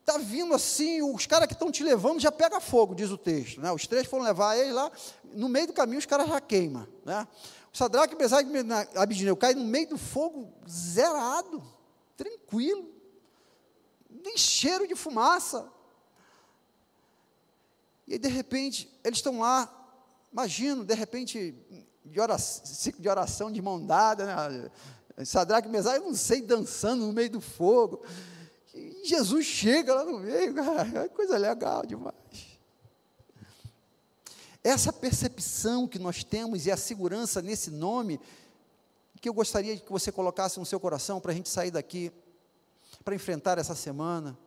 Está 0.00 0.18
vindo 0.18 0.52
assim, 0.52 1.00
os 1.02 1.24
caras 1.24 1.46
que 1.46 1.52
estão 1.52 1.70
te 1.70 1.84
levando 1.84 2.18
já 2.18 2.32
pega 2.32 2.58
fogo, 2.58 2.96
diz 2.96 3.10
o 3.12 3.16
texto. 3.16 3.60
Né? 3.60 3.70
Os 3.70 3.86
três 3.86 4.08
foram 4.08 4.24
levar 4.24 4.56
ele 4.56 4.72
lá, 4.72 4.90
no 5.32 5.48
meio 5.48 5.68
do 5.68 5.72
caminho 5.72 6.00
os 6.00 6.06
caras 6.06 6.28
já 6.28 6.40
queimam. 6.40 6.84
Né? 7.04 7.28
O 7.72 7.76
Sadraque, 7.76 8.16
Mesaque 8.16 8.50
e 8.50 8.98
Abidineu 8.98 9.36
cai 9.36 9.54
no 9.54 9.64
meio 9.64 9.90
do 9.90 9.96
fogo 9.96 10.52
zerado, 10.68 11.62
tranquilo, 12.16 12.92
nem 14.10 14.36
cheiro 14.36 14.88
de 14.88 14.96
fumaça. 14.96 15.72
E 18.04 18.14
aí, 18.14 18.18
de 18.18 18.28
repente, 18.28 18.92
eles 19.04 19.18
estão 19.18 19.38
lá, 19.38 19.72
imagino, 20.32 20.84
de 20.84 20.94
repente, 20.94 21.54
de 22.04 22.20
oração, 22.20 22.66
ciclo 22.66 23.02
de 23.02 23.08
oração 23.08 23.50
de 23.50 23.60
mão 23.60 23.84
dada, 23.84 24.26
né? 24.26 24.70
Sadraque 25.24 25.68
eu 25.68 26.00
não 26.02 26.14
sei, 26.14 26.40
dançando 26.40 27.06
no 27.06 27.12
meio 27.12 27.30
do 27.30 27.40
fogo. 27.40 28.02
E 28.74 29.02
Jesus 29.04 29.44
chega 29.44 29.94
lá 29.94 30.04
no 30.04 30.18
meio, 30.20 30.54
cara, 30.54 31.08
coisa 31.10 31.36
legal 31.36 31.84
demais. 31.84 32.14
Essa 34.62 34.92
percepção 34.92 35.86
que 35.86 35.98
nós 35.98 36.22
temos 36.22 36.66
e 36.66 36.70
a 36.70 36.76
segurança 36.76 37.40
nesse 37.40 37.70
nome, 37.70 38.20
que 39.20 39.28
eu 39.28 39.34
gostaria 39.34 39.76
que 39.76 39.90
você 39.90 40.10
colocasse 40.10 40.58
no 40.58 40.66
seu 40.66 40.80
coração 40.80 41.20
para 41.20 41.32
a 41.32 41.34
gente 41.34 41.48
sair 41.48 41.70
daqui, 41.70 42.12
para 43.04 43.14
enfrentar 43.14 43.58
essa 43.58 43.74
semana, 43.74 44.38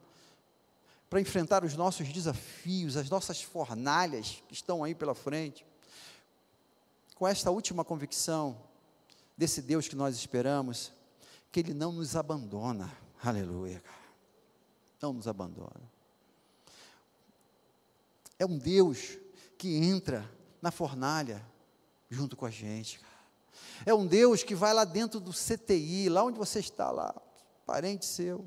para 1.10 1.22
enfrentar 1.22 1.64
os 1.64 1.76
nossos 1.76 2.12
desafios, 2.12 2.98
as 2.98 3.10
nossas 3.10 3.42
fornalhas 3.42 4.44
que 4.48 4.54
estão 4.54 4.84
aí 4.84 4.96
pela 4.96 5.14
frente, 5.14 5.66
com 7.16 7.28
esta 7.28 7.52
última 7.52 7.84
convicção 7.84 8.58
desse 9.38 9.62
Deus 9.62 9.88
que 9.88 9.96
nós 9.96 10.16
esperamos, 10.16 10.92
que 11.52 11.60
Ele 11.60 11.74
não 11.74 11.92
nos 11.92 12.16
abandona, 12.16 12.92
aleluia, 13.24 13.84
não 15.02 15.14
nos 15.14 15.28
abandona. 15.28 15.92
É 18.40 18.46
um 18.46 18.58
Deus 18.58 19.18
que 19.58 19.78
entra 19.78 20.30
na 20.62 20.72
fornalha 20.72 21.46
junto 22.10 22.36
com 22.36 22.46
a 22.46 22.52
gente, 22.52 23.00
É 23.86 23.94
um 23.94 24.06
Deus 24.06 24.44
que 24.44 24.56
vai 24.56 24.74
lá 24.74 24.84
dentro 24.84 25.20
do 25.20 25.32
CTI, 25.32 26.10
lá 26.10 26.24
onde 26.24 26.38
você 26.38 26.60
está 26.60 26.90
lá, 26.90 27.14
parente 27.66 28.06
seu, 28.06 28.46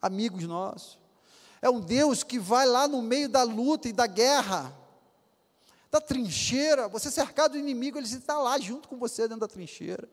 amigos 0.00 0.44
nossos, 0.44 0.98
é 1.60 1.70
um 1.70 1.80
Deus 1.80 2.22
que 2.22 2.38
vai 2.38 2.66
lá 2.66 2.86
no 2.86 3.02
meio 3.02 3.28
da 3.28 3.42
luta 3.42 3.88
e 3.88 3.92
da 3.92 4.06
guerra, 4.06 4.76
da 5.90 6.00
trincheira, 6.00 6.88
você 6.88 7.10
cercado 7.10 7.52
do 7.52 7.58
inimigo, 7.58 7.98
ele 7.98 8.06
está 8.06 8.38
lá 8.38 8.58
junto 8.58 8.88
com 8.88 8.96
você 8.96 9.22
dentro 9.22 9.40
da 9.40 9.48
trincheira. 9.48 10.08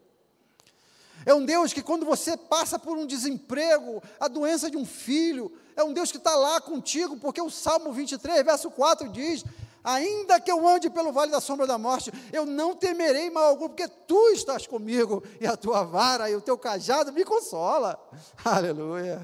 É 1.25 1.33
um 1.33 1.45
Deus 1.45 1.71
que, 1.71 1.81
quando 1.81 2.05
você 2.05 2.35
passa 2.35 2.77
por 2.77 2.97
um 2.97 3.05
desemprego, 3.05 4.03
a 4.19 4.27
doença 4.27 4.69
de 4.69 4.77
um 4.77 4.85
filho, 4.85 5.51
é 5.75 5.83
um 5.83 5.93
Deus 5.93 6.11
que 6.11 6.17
está 6.17 6.35
lá 6.35 6.59
contigo, 6.59 7.17
porque 7.17 7.41
o 7.41 7.49
Salmo 7.49 7.93
23, 7.93 8.43
verso 8.43 8.69
4 8.69 9.09
diz: 9.09 9.43
Ainda 9.83 10.39
que 10.39 10.49
eu 10.49 10.65
ande 10.65 10.89
pelo 10.89 11.11
vale 11.11 11.31
da 11.31 11.41
sombra 11.41 11.67
da 11.67 11.77
morte, 11.77 12.11
eu 12.31 12.45
não 12.45 12.73
temerei 12.73 13.29
mal 13.29 13.43
algum, 13.43 13.67
porque 13.67 13.87
tu 13.87 14.29
estás 14.29 14.65
comigo, 14.65 15.21
e 15.41 15.45
a 15.45 15.57
tua 15.57 15.83
vara 15.83 16.29
e 16.29 16.35
o 16.35 16.41
teu 16.41 16.57
cajado 16.57 17.11
me 17.11 17.25
consola. 17.25 17.99
Aleluia. 18.45 19.21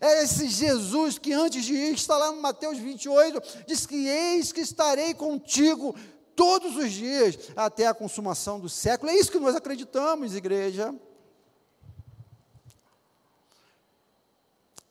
É 0.00 0.22
esse 0.22 0.48
Jesus 0.48 1.18
que 1.18 1.32
antes 1.32 1.64
de 1.64 1.74
ir, 1.74 1.94
está 1.94 2.16
lá 2.16 2.30
no 2.30 2.40
Mateus 2.40 2.78
28, 2.78 3.64
diz 3.66 3.86
que 3.86 4.06
eis 4.06 4.52
que 4.52 4.60
estarei 4.60 5.14
contigo 5.14 5.94
todos 6.36 6.76
os 6.76 6.92
dias 6.92 7.36
até 7.56 7.88
a 7.88 7.94
consumação 7.94 8.60
do 8.60 8.68
século. 8.68 9.10
É 9.10 9.16
isso 9.16 9.32
que 9.32 9.40
nós 9.40 9.56
acreditamos, 9.56 10.36
igreja. 10.36 10.94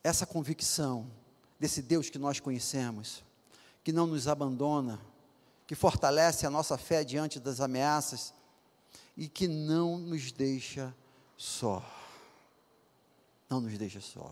Essa 0.04 0.26
convicção 0.26 1.10
desse 1.58 1.82
Deus 1.82 2.10
que 2.10 2.20
nós 2.20 2.41
conhecemos, 2.41 3.24
que 3.88 3.93
não 3.93 4.06
nos 4.06 4.28
abandona, 4.28 5.00
que 5.65 5.73
fortalece 5.73 6.45
a 6.45 6.50
nossa 6.50 6.78
fé 6.78 7.06
diante 7.06 7.39
das 7.39 7.62
ameaças 7.62 8.34
e 9.15 9.30
que 9.30 9.47
não 9.47 9.97
nos 9.97 10.30
deixa 10.30 10.93
só. 11.38 11.82
Não 13.50 13.62
nos 13.62 13.78
deixa 13.78 14.02
só. 14.02 14.30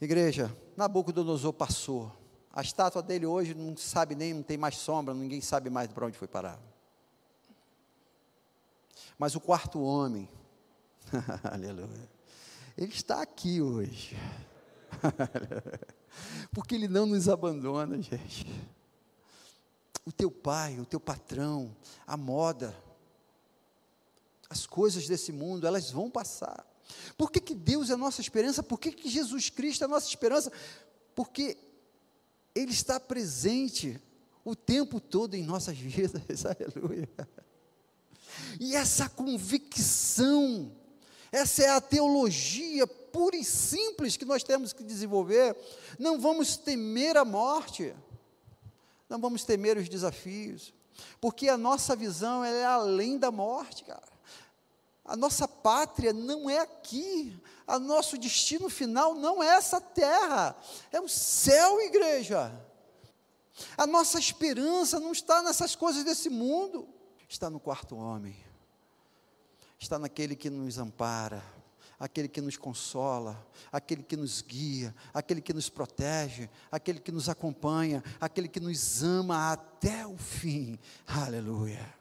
Igreja, 0.00 0.50
Nabucodonosor 0.78 1.52
passou. 1.52 2.10
A 2.50 2.62
estátua 2.62 3.02
dele 3.02 3.26
hoje 3.26 3.52
não 3.52 3.76
sabe 3.76 4.14
nem, 4.14 4.32
não 4.32 4.42
tem 4.42 4.56
mais 4.56 4.78
sombra, 4.78 5.12
ninguém 5.12 5.42
sabe 5.42 5.68
mais 5.68 5.92
para 5.92 6.06
onde 6.06 6.16
foi 6.16 6.28
parar. 6.28 6.58
Mas 9.18 9.34
o 9.34 9.40
quarto 9.40 9.78
homem, 9.82 10.26
aleluia, 11.44 12.08
ele 12.78 12.94
está 12.94 13.20
aqui 13.20 13.60
hoje. 13.60 14.16
Porque 16.52 16.74
ele 16.74 16.88
não 16.88 17.06
nos 17.06 17.28
abandona, 17.28 18.00
gente. 18.00 18.46
O 20.04 20.12
teu 20.12 20.30
pai, 20.30 20.78
o 20.78 20.86
teu 20.86 21.00
patrão, 21.00 21.74
a 22.06 22.16
moda, 22.16 22.74
as 24.50 24.66
coisas 24.66 25.06
desse 25.06 25.32
mundo, 25.32 25.66
elas 25.66 25.90
vão 25.90 26.10
passar. 26.10 26.66
Por 27.16 27.30
que, 27.30 27.40
que 27.40 27.54
Deus 27.54 27.90
é 27.90 27.94
a 27.94 27.96
nossa 27.96 28.20
esperança? 28.20 28.62
Por 28.62 28.78
que, 28.78 28.92
que 28.92 29.08
Jesus 29.08 29.48
Cristo 29.48 29.82
é 29.82 29.84
a 29.86 29.88
nossa 29.88 30.08
esperança? 30.08 30.52
Porque 31.14 31.56
Ele 32.54 32.72
está 32.72 33.00
presente 33.00 34.00
o 34.44 34.56
tempo 34.56 35.00
todo 35.00 35.34
em 35.34 35.44
nossas 35.44 35.78
vidas, 35.78 36.44
aleluia. 36.44 37.08
E 38.58 38.74
essa 38.74 39.08
convicção, 39.08 40.72
essa 41.30 41.62
é 41.62 41.68
a 41.70 41.80
teologia 41.80 42.86
pura 43.12 43.36
e 43.36 43.44
simples 43.44 44.16
que 44.16 44.24
nós 44.24 44.42
temos 44.42 44.72
que 44.72 44.82
desenvolver. 44.82 45.56
Não 45.98 46.18
vamos 46.18 46.56
temer 46.56 47.16
a 47.16 47.24
morte, 47.24 47.94
não 49.08 49.20
vamos 49.20 49.44
temer 49.44 49.76
os 49.76 49.88
desafios, 49.88 50.72
porque 51.20 51.48
a 51.48 51.58
nossa 51.58 51.94
visão 51.94 52.44
é 52.44 52.64
além 52.64 53.18
da 53.18 53.30
morte, 53.30 53.84
cara. 53.84 54.12
A 55.04 55.16
nossa 55.16 55.48
pátria 55.48 56.12
não 56.12 56.48
é 56.48 56.60
aqui. 56.60 57.36
O 57.66 57.78
nosso 57.78 58.16
destino 58.16 58.68
final 58.68 59.14
não 59.14 59.42
é 59.42 59.48
essa 59.48 59.80
terra. 59.80 60.56
É 60.90 61.00
o 61.00 61.08
céu, 61.08 61.80
igreja. 61.80 62.52
A 63.76 63.86
nossa 63.86 64.18
esperança 64.18 65.00
não 65.00 65.12
está 65.12 65.42
nessas 65.42 65.74
coisas 65.74 66.04
desse 66.04 66.30
mundo. 66.30 66.88
Está 67.28 67.50
no 67.50 67.58
quarto 67.58 67.96
homem. 67.96 68.36
Está 69.78 69.98
naquele 69.98 70.36
que 70.36 70.48
nos 70.48 70.78
ampara, 70.78 71.42
aquele 72.02 72.26
que 72.26 72.40
nos 72.40 72.56
consola, 72.56 73.46
aquele 73.70 74.02
que 74.02 74.16
nos 74.16 74.42
guia, 74.42 74.92
aquele 75.14 75.40
que 75.40 75.52
nos 75.52 75.68
protege, 75.68 76.50
aquele 76.68 76.98
que 76.98 77.12
nos 77.12 77.28
acompanha, 77.28 78.02
aquele 78.20 78.48
que 78.48 78.58
nos 78.58 79.04
ama 79.04 79.52
até 79.52 80.04
o 80.04 80.18
fim. 80.18 80.76
Aleluia. 81.06 81.94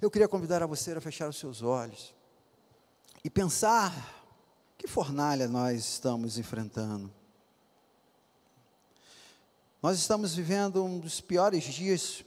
Eu 0.00 0.10
queria 0.10 0.26
convidar 0.26 0.62
a 0.62 0.66
você 0.66 0.92
a 0.92 1.02
fechar 1.02 1.28
os 1.28 1.36
seus 1.36 1.60
olhos 1.60 2.14
e 3.22 3.28
pensar 3.28 4.24
que 4.78 4.88
fornalha 4.88 5.46
nós 5.46 5.84
estamos 5.84 6.38
enfrentando. 6.38 7.12
Nós 9.82 9.98
estamos 9.98 10.34
vivendo 10.34 10.82
um 10.82 10.98
dos 10.98 11.20
piores 11.20 11.64
dias 11.64 12.24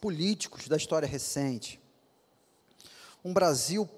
políticos 0.00 0.68
da 0.68 0.76
história 0.76 1.08
recente. 1.08 1.80
Um 3.24 3.34
Brasil 3.34 3.90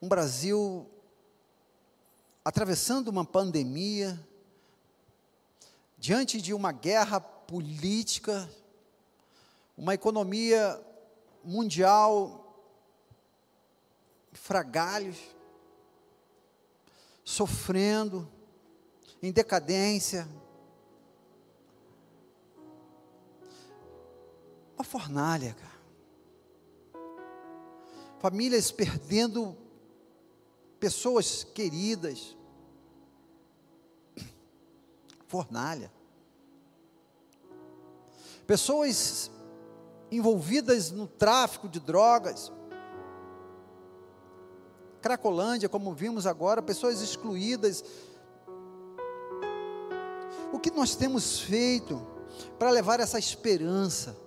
um 0.00 0.08
Brasil 0.08 0.88
atravessando 2.44 3.08
uma 3.08 3.24
pandemia, 3.24 4.18
diante 5.98 6.40
de 6.40 6.54
uma 6.54 6.70
guerra 6.70 7.18
política, 7.18 8.48
uma 9.76 9.94
economia 9.94 10.80
mundial 11.42 12.42
fragalhos, 14.32 15.18
sofrendo, 17.24 18.30
em 19.22 19.32
decadência, 19.32 20.28
uma 24.76 24.84
fornalha, 24.84 25.54
cara. 25.54 25.76
Famílias 28.20 28.70
perdendo 28.70 29.65
pessoas 30.78 31.44
queridas. 31.44 32.36
Fornalha. 35.26 35.92
Pessoas 38.46 39.30
envolvidas 40.10 40.90
no 40.90 41.06
tráfico 41.06 41.68
de 41.68 41.80
drogas. 41.80 42.52
Cracolândia, 45.02 45.68
como 45.68 45.92
vimos 45.92 46.26
agora, 46.26 46.62
pessoas 46.62 47.00
excluídas. 47.02 47.84
O 50.52 50.58
que 50.58 50.70
nós 50.70 50.94
temos 50.94 51.40
feito 51.40 52.00
para 52.58 52.70
levar 52.70 53.00
essa 53.00 53.18
esperança? 53.18 54.25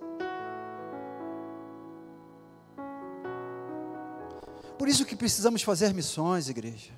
Por 4.80 4.88
isso 4.88 5.04
que 5.04 5.14
precisamos 5.14 5.62
fazer 5.62 5.92
missões, 5.92 6.48
igreja. 6.48 6.90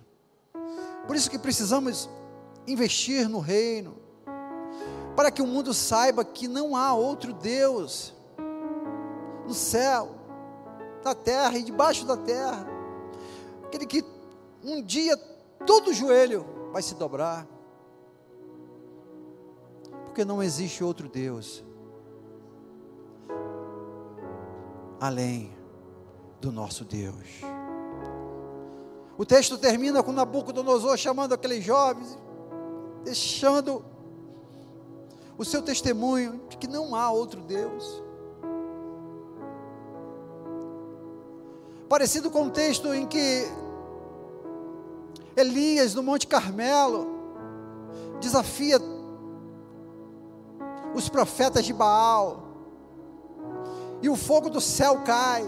Por 1.05 1.17
isso 1.17 1.29
que 1.29 1.37
precisamos 1.37 2.09
investir 2.65 3.29
no 3.29 3.41
reino. 3.41 3.97
Para 5.17 5.33
que 5.33 5.43
o 5.43 5.47
mundo 5.49 5.75
saiba 5.75 6.25
que 6.25 6.47
não 6.47 6.77
há 6.77 6.95
outro 6.95 7.33
Deus 7.33 8.15
no 9.49 9.53
céu, 9.53 10.15
na 11.05 11.13
terra 11.13 11.59
e 11.59 11.65
debaixo 11.65 12.07
da 12.07 12.17
terra. 12.17 12.65
Aquele 13.65 13.85
que 13.85 14.05
um 14.63 14.81
dia 14.81 15.17
todo 15.67 15.93
joelho 15.93 16.47
vai 16.73 16.83
se 16.83 16.95
dobrar. 16.95 17.49
Porque 20.05 20.25
não 20.25 20.41
existe 20.41 20.85
outro 20.85 21.09
Deus 21.09 21.65
além 25.01 25.53
do 26.41 26.53
nosso 26.53 26.85
Deus. 26.85 27.52
O 29.23 29.25
texto 29.25 29.57
termina 29.57 30.03
com 30.03 30.11
Nabucodonosor 30.11 30.97
chamando 30.97 31.33
aqueles 31.33 31.63
jovens, 31.63 32.19
deixando 33.05 33.85
o 35.39 35.45
seu 35.45 35.63
testemunho 35.63 36.41
de 36.49 36.57
que 36.57 36.67
não 36.67 36.93
há 36.93 37.09
outro 37.09 37.41
Deus. 37.41 38.03
Parecido 41.89 42.33
com 42.33 42.47
o 42.47 42.51
texto 42.51 42.93
em 42.93 43.07
que 43.07 43.47
Elias, 45.37 45.95
no 45.95 46.03
Monte 46.03 46.27
Carmelo, 46.27 47.07
desafia 48.21 48.81
os 50.97 51.09
profetas 51.09 51.65
de 51.65 51.73
Baal, 51.73 52.43
e 54.03 54.09
o 54.09 54.17
fogo 54.17 54.51
do 54.51 54.61
céu 54.61 55.01
cai, 55.05 55.45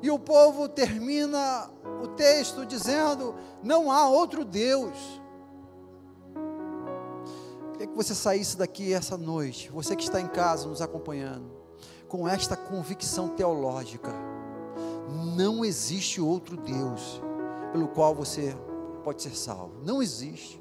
e 0.00 0.10
o 0.10 0.18
povo 0.18 0.70
termina 0.70 1.68
o 2.02 2.08
texto 2.08 2.64
dizendo: 2.64 3.34
não 3.62 3.90
há 3.90 4.08
outro 4.08 4.44
Deus. 4.44 4.96
Queria 7.72 7.86
que 7.86 7.96
você 7.96 8.14
saísse 8.14 8.56
daqui 8.56 8.92
essa 8.92 9.16
noite, 9.16 9.70
você 9.70 9.94
que 9.94 10.02
está 10.02 10.20
em 10.20 10.26
casa 10.26 10.68
nos 10.68 10.82
acompanhando, 10.82 11.50
com 12.08 12.28
esta 12.28 12.56
convicção 12.56 13.28
teológica: 13.28 14.12
não 15.36 15.64
existe 15.64 16.20
outro 16.20 16.56
Deus 16.56 17.22
pelo 17.72 17.88
qual 17.88 18.14
você 18.14 18.56
pode 19.04 19.22
ser 19.22 19.36
salvo. 19.36 19.80
Não 19.84 20.02
existe. 20.02 20.60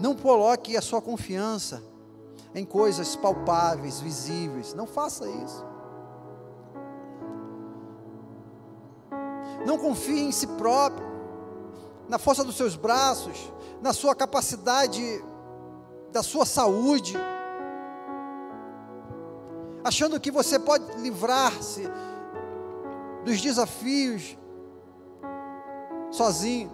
Não 0.00 0.14
coloque 0.14 0.76
a 0.76 0.82
sua 0.82 1.00
confiança 1.00 1.82
em 2.54 2.64
coisas 2.64 3.16
palpáveis, 3.16 4.00
visíveis. 4.00 4.74
Não 4.74 4.86
faça 4.86 5.28
isso. 5.28 5.71
Não 9.66 9.78
confie 9.78 10.20
em 10.20 10.32
si 10.32 10.46
próprio, 10.46 11.06
na 12.08 12.18
força 12.18 12.44
dos 12.44 12.56
seus 12.56 12.76
braços, 12.76 13.52
na 13.80 13.92
sua 13.92 14.14
capacidade, 14.14 15.02
da 16.10 16.22
sua 16.22 16.44
saúde, 16.44 17.16
achando 19.84 20.20
que 20.20 20.30
você 20.30 20.58
pode 20.58 20.84
livrar-se 21.00 21.88
dos 23.24 23.40
desafios 23.40 24.36
sozinho. 26.10 26.70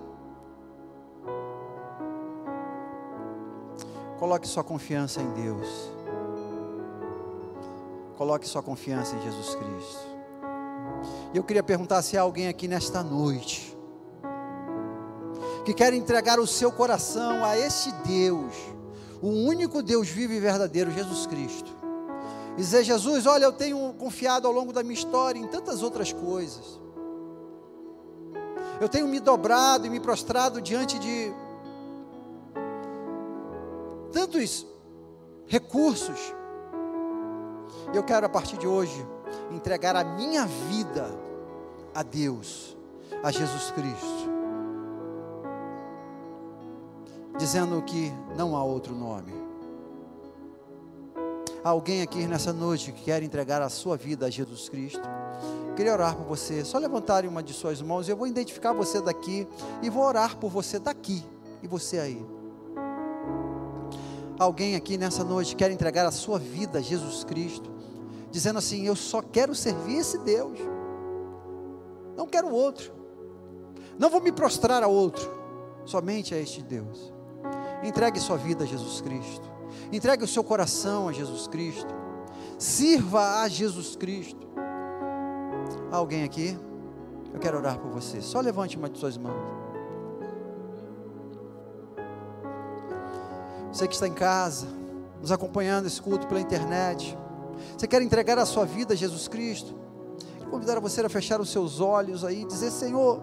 Coloque 4.19 4.49
sua 4.49 4.65
confiança 4.65 5.21
em 5.23 5.31
Deus. 5.31 5.69
Coloque 8.17 8.49
sua 8.49 8.63
confiança 8.63 9.15
em 9.15 9.23
Jesus 9.23 9.55
Cristo. 9.55 10.08
E 11.33 11.37
eu 11.37 11.45
queria 11.45 11.63
perguntar 11.63 12.01
se 12.03 12.17
há 12.17 12.23
alguém 12.23 12.49
aqui 12.49 12.67
nesta 12.67 13.03
noite 13.03 13.77
que 15.65 15.75
quer 15.75 15.93
entregar 15.93 16.41
o 16.41 16.47
seu 16.47 16.73
coração 16.73 17.45
a 17.45 17.59
esse 17.59 17.93
Deus, 18.07 18.55
o 19.21 19.29
único 19.29 19.83
Deus 19.83 20.09
vivo 20.09 20.33
e 20.33 20.41
verdadeiro, 20.41 20.91
Jesus 20.91 21.27
Cristo. 21.27 21.77
E 22.57 22.61
dizer, 22.61 22.83
Jesus, 22.83 23.27
olha, 23.27 23.45
eu 23.45 23.53
tenho 23.53 23.93
confiado 23.99 24.47
ao 24.47 24.53
longo 24.53 24.73
da 24.73 24.83
minha 24.83 24.95
história 24.95 25.39
em 25.39 25.47
tantas 25.47 25.83
outras 25.83 26.11
coisas. 26.11 26.81
Eu 28.81 28.89
tenho 28.89 29.07
me 29.07 29.21
dobrado 29.21 29.87
e 29.87 29.91
me 29.91 30.01
prostrado 30.01 30.63
diante 30.63 30.99
de 30.99 31.33
tantos 34.11 34.67
recursos. 35.47 36.35
Eu 37.93 38.03
quero 38.03 38.25
a 38.25 38.29
partir 38.29 38.57
de 38.57 38.67
hoje 38.67 39.07
entregar 39.51 39.97
a 39.97 40.05
minha 40.05 40.47
vida 40.47 41.09
a 41.95 42.03
Deus, 42.03 42.77
a 43.23 43.31
Jesus 43.31 43.71
Cristo, 43.71 44.29
dizendo 47.39 47.81
que 47.83 48.13
não 48.37 48.57
há 48.57 48.63
outro 48.63 48.95
nome. 48.95 49.33
Há 51.65 51.71
alguém 51.71 52.03
aqui 52.03 52.27
nessa 52.27 52.53
noite 52.53 52.93
que 52.93 53.05
quer 53.05 53.23
entregar 53.23 53.61
a 53.61 53.69
sua 53.69 53.97
vida 53.97 54.27
a 54.27 54.31
Jesus 54.31 54.69
Cristo? 54.69 55.03
Queria 55.77 55.93
orar 55.93 56.17
por 56.17 56.25
você. 56.25 56.65
Só 56.65 56.79
levantarem 56.79 57.29
uma 57.29 57.43
de 57.43 57.53
suas 57.53 57.83
mãos. 57.83 58.09
Eu 58.09 58.17
vou 58.17 58.27
identificar 58.27 58.73
você 58.73 59.01
daqui 59.01 59.47
e 59.83 59.91
vou 59.91 60.05
orar 60.05 60.37
por 60.37 60.51
você 60.51 60.79
daqui 60.79 61.25
e 61.63 61.69
você 61.69 61.99
aí. 61.99 62.25
Alguém 64.39 64.77
aqui 64.77 64.97
nessa 64.97 65.25
noite 65.25 65.57
quer 65.57 65.71
entregar 65.71 66.07
a 66.07 66.13
sua 66.13 66.39
vida 66.39 66.79
a 66.79 66.83
Jesus 66.83 67.25
Cristo? 67.25 67.78
Dizendo 68.31 68.59
assim: 68.59 68.87
Eu 68.87 68.97
só 68.97 69.23
quero 69.23 69.55
servir 69.55 69.97
esse 69.97 70.19
Deus, 70.19 70.59
não 72.17 72.27
quero 72.27 72.51
outro, 72.51 72.93
não 73.99 74.11
vou 74.11 74.21
me 74.21 74.33
prostrar 74.33 74.83
a 74.83 74.87
outro, 74.87 75.29
somente 75.85 76.35
a 76.35 76.39
este 76.39 76.63
Deus. 76.63 77.13
Entregue 77.83 78.19
sua 78.19 78.37
vida 78.37 78.65
a 78.65 78.67
Jesus 78.67 79.01
Cristo, 79.01 79.49
entregue 79.93 80.25
o 80.25 80.29
seu 80.29 80.43
coração 80.43 81.09
a 81.09 81.13
Jesus 81.13 81.47
Cristo, 81.47 81.95
sirva 82.59 83.43
a 83.43 83.49
Jesus 83.49 83.97
Cristo. 83.97 84.49
Há 85.91 85.97
alguém 85.97 86.25
aqui? 86.25 86.59
Eu 87.33 87.39
quero 87.39 87.59
orar 87.59 87.79
por 87.79 87.91
você. 87.91 88.21
Só 88.21 88.41
levante 88.41 88.77
uma 88.77 88.89
de 88.89 88.99
suas 88.99 89.17
mãos. 89.17 89.69
Você 93.73 93.87
que 93.87 93.95
está 93.95 94.09
em 94.09 94.13
casa, 94.13 94.67
nos 95.21 95.31
acompanhando 95.31 95.87
esse 95.87 96.01
culto 96.01 96.27
pela 96.27 96.41
internet. 96.41 97.17
Você 97.77 97.87
quer 97.87 98.03
entregar 98.03 98.39
a 98.39 98.47
sua 98.47 98.65
vida 98.65 98.95
a 98.95 98.97
Jesus 98.97 99.29
Cristo? 99.29 99.75
Quero 100.39 100.51
convidar 100.51 100.81
você 100.81 101.01
a 101.01 101.09
fechar 101.09 101.41
os 101.41 101.51
seus 101.51 101.81
olhos 101.81 102.25
aí 102.25 102.43
e 102.43 102.47
dizer: 102.47 102.71
Senhor, 102.71 103.21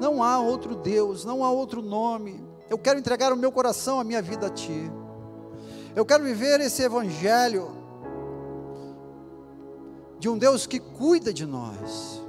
não 0.00 0.22
há 0.22 0.38
outro 0.38 0.74
Deus, 0.74 1.24
não 1.24 1.44
há 1.44 1.50
outro 1.50 1.82
nome. 1.82 2.44
Eu 2.68 2.78
quero 2.78 2.98
entregar 2.98 3.32
o 3.32 3.36
meu 3.36 3.52
coração, 3.52 4.00
a 4.00 4.04
minha 4.04 4.22
vida 4.22 4.46
a 4.46 4.50
Ti. 4.50 4.90
Eu 5.94 6.04
quero 6.04 6.24
viver 6.24 6.60
esse 6.60 6.82
Evangelho 6.82 7.70
de 10.18 10.28
um 10.28 10.38
Deus 10.38 10.66
que 10.66 10.80
cuida 10.80 11.32
de 11.32 11.44
nós, 11.44 12.20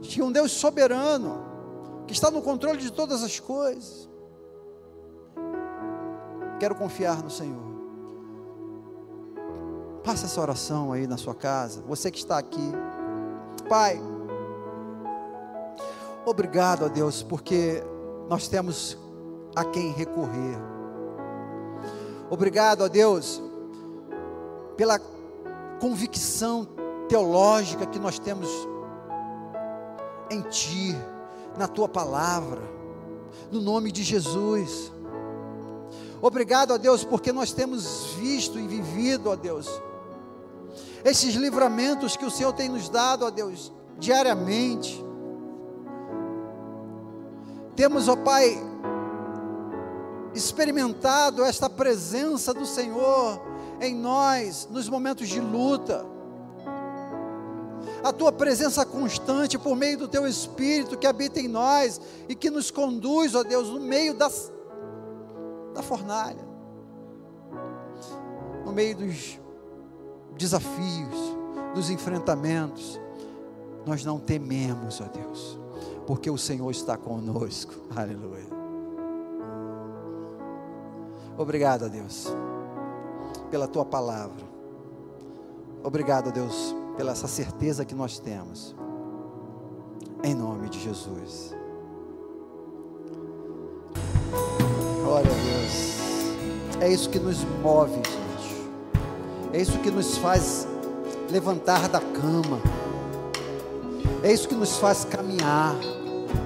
de 0.00 0.20
um 0.20 0.32
Deus 0.32 0.52
soberano, 0.52 1.44
que 2.06 2.12
está 2.12 2.30
no 2.30 2.42
controle 2.42 2.78
de 2.78 2.90
todas 2.90 3.22
as 3.22 3.38
coisas. 3.38 4.08
Quero 6.58 6.74
confiar 6.74 7.22
no 7.22 7.30
Senhor. 7.30 7.67
Faça 10.08 10.24
essa 10.24 10.40
oração 10.40 10.90
aí 10.90 11.06
na 11.06 11.18
sua 11.18 11.34
casa. 11.34 11.82
Você 11.86 12.10
que 12.10 12.16
está 12.16 12.38
aqui. 12.38 12.72
Pai, 13.68 14.00
obrigado 16.24 16.86
a 16.86 16.88
Deus, 16.88 17.22
porque 17.22 17.82
nós 18.26 18.48
temos 18.48 18.96
a 19.54 19.66
quem 19.66 19.92
recorrer. 19.92 20.56
Obrigado 22.30 22.84
a 22.84 22.88
Deus 22.88 23.42
pela 24.78 24.98
convicção 25.78 26.66
teológica 27.06 27.84
que 27.84 27.98
nós 27.98 28.18
temos 28.18 28.48
em 30.30 30.40
Ti, 30.40 30.96
na 31.58 31.68
Tua 31.68 31.86
palavra, 31.86 32.62
no 33.52 33.60
nome 33.60 33.92
de 33.92 34.02
Jesus. 34.02 34.90
Obrigado 36.22 36.72
a 36.72 36.78
Deus 36.78 37.04
porque 37.04 37.30
nós 37.30 37.52
temos 37.52 38.14
visto 38.18 38.58
e 38.58 38.66
vivido, 38.66 39.28
ó 39.28 39.36
Deus, 39.36 39.68
esses 41.04 41.34
livramentos 41.34 42.16
que 42.16 42.24
o 42.24 42.30
Senhor 42.30 42.52
tem 42.52 42.68
nos 42.68 42.88
dado, 42.88 43.24
ó 43.24 43.30
Deus, 43.30 43.72
diariamente. 43.98 45.04
Temos, 47.76 48.08
ó 48.08 48.16
Pai, 48.16 48.58
experimentado 50.34 51.44
esta 51.44 51.70
presença 51.70 52.52
do 52.52 52.66
Senhor 52.66 53.40
em 53.80 53.94
nós 53.94 54.68
nos 54.70 54.88
momentos 54.88 55.28
de 55.28 55.40
luta. 55.40 56.04
A 58.02 58.12
tua 58.12 58.30
presença 58.32 58.84
constante 58.84 59.58
por 59.58 59.76
meio 59.76 59.98
do 59.98 60.08
teu 60.08 60.26
Espírito 60.26 60.96
que 60.96 61.06
habita 61.06 61.40
em 61.40 61.48
nós 61.48 62.00
e 62.28 62.34
que 62.34 62.50
nos 62.50 62.70
conduz, 62.70 63.34
ó 63.34 63.42
Deus, 63.42 63.68
no 63.68 63.80
meio 63.80 64.14
das, 64.14 64.52
da 65.74 65.82
fornalha, 65.82 66.46
no 68.64 68.72
meio 68.72 68.96
dos 68.96 69.38
desafios, 70.38 71.36
dos 71.74 71.90
enfrentamentos. 71.90 72.98
Nós 73.84 74.04
não 74.04 74.18
tememos, 74.18 75.00
ó 75.00 75.04
Deus, 75.04 75.58
porque 76.06 76.30
o 76.30 76.38
Senhor 76.38 76.70
está 76.70 76.96
conosco. 76.96 77.74
Aleluia. 77.94 78.46
Obrigado, 81.36 81.88
Deus, 81.88 82.26
pela 83.50 83.68
tua 83.68 83.84
palavra. 83.84 84.46
Obrigado, 85.84 86.32
Deus, 86.32 86.74
pela 86.96 87.12
essa 87.12 87.28
certeza 87.28 87.84
que 87.84 87.94
nós 87.94 88.18
temos. 88.18 88.74
Em 90.22 90.34
nome 90.34 90.68
de 90.68 90.80
Jesus. 90.80 91.54
Glória 95.04 95.30
a 95.30 95.34
Deus. 95.34 96.82
É 96.82 96.92
isso 96.92 97.08
que 97.08 97.20
nos 97.20 97.44
move, 97.62 97.94
gente. 97.94 98.27
É 99.52 99.60
isso 99.60 99.78
que 99.78 99.90
nos 99.90 100.18
faz 100.18 100.66
levantar 101.30 101.88
da 101.88 102.00
cama. 102.00 102.60
É 104.22 104.32
isso 104.32 104.46
que 104.46 104.54
nos 104.54 104.76
faz 104.76 105.04
caminhar. 105.04 105.74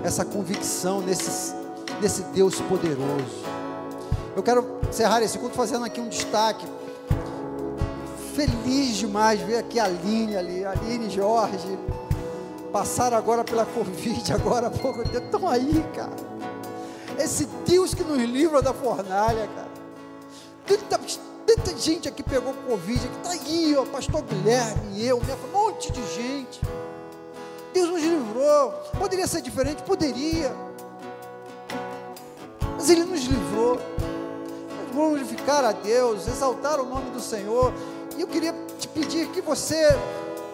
Essa 0.05 0.25
convicção 0.25 1.01
nesse, 1.01 1.55
nesse 2.01 2.23
Deus 2.25 2.61
poderoso. 2.61 3.43
Eu 4.37 4.43
quero 4.43 4.79
encerrar 4.89 5.21
esse 5.23 5.39
culto 5.39 5.57
fazendo 5.57 5.85
aqui 5.85 6.01
um 6.01 6.09
destaque. 6.09 6.67
Feliz 8.35 8.97
demais 8.97 9.41
ver 9.41 9.59
aqui 9.59 9.79
a 9.79 9.85
Aline 9.85 10.37
ali, 10.37 10.65
a 10.65 10.71
Aline 10.71 11.11
Jorge. 11.11 11.79
Passaram 12.73 13.17
agora 13.17 13.43
pela 13.43 13.67
Covid, 13.67 14.33
agora 14.33 14.69
há 14.69 14.71
pouco 14.71 15.03
tempo. 15.03 15.25
Estão 15.25 15.49
aí, 15.49 15.85
cara. 15.95 16.33
Esse 17.19 17.47
Deus 17.67 17.95
que 17.95 18.03
nos 18.05 18.19
livra 18.19 18.63
da 18.63 18.73
fornalha, 18.73 19.49
cara. 19.55 19.73
Tanta, 20.67 20.99
tanta 20.99 21.22
gente 21.83 22.09
aqui 22.09 22.23
pegou 22.23 22.55
Covid, 22.55 23.09
que 23.09 23.17
está 23.17 23.31
aí, 23.31 23.77
ó, 23.77 23.85
pastor 23.85 24.23
Guilherme, 24.23 25.05
eu, 25.05 25.21
minha, 25.21 25.37
um 25.37 25.53
monte 25.53 25.91
de 25.91 26.01
gente. 26.15 26.61
Deus 27.75 27.89
nos 27.89 28.01
livrou. 28.01 28.71
Poderia 28.99 29.27
ser 29.27 29.43
diferente? 29.43 29.83
Poderia. 29.83 30.55
Mas 32.77 32.89
Ele 32.89 33.05
nos 33.05 33.25
livrou 33.25 33.81
glorificar 34.93 35.65
a 35.65 35.73
Deus, 35.73 36.29
exaltar 36.29 36.79
o 36.79 36.85
nome 36.85 37.11
do 37.11 37.21
Senhor. 37.21 37.73
E 38.17 38.21
eu 38.21 38.29
queria 38.29 38.55
te 38.79 38.87
pedir 38.87 39.29
que 39.29 39.41
você 39.41 39.89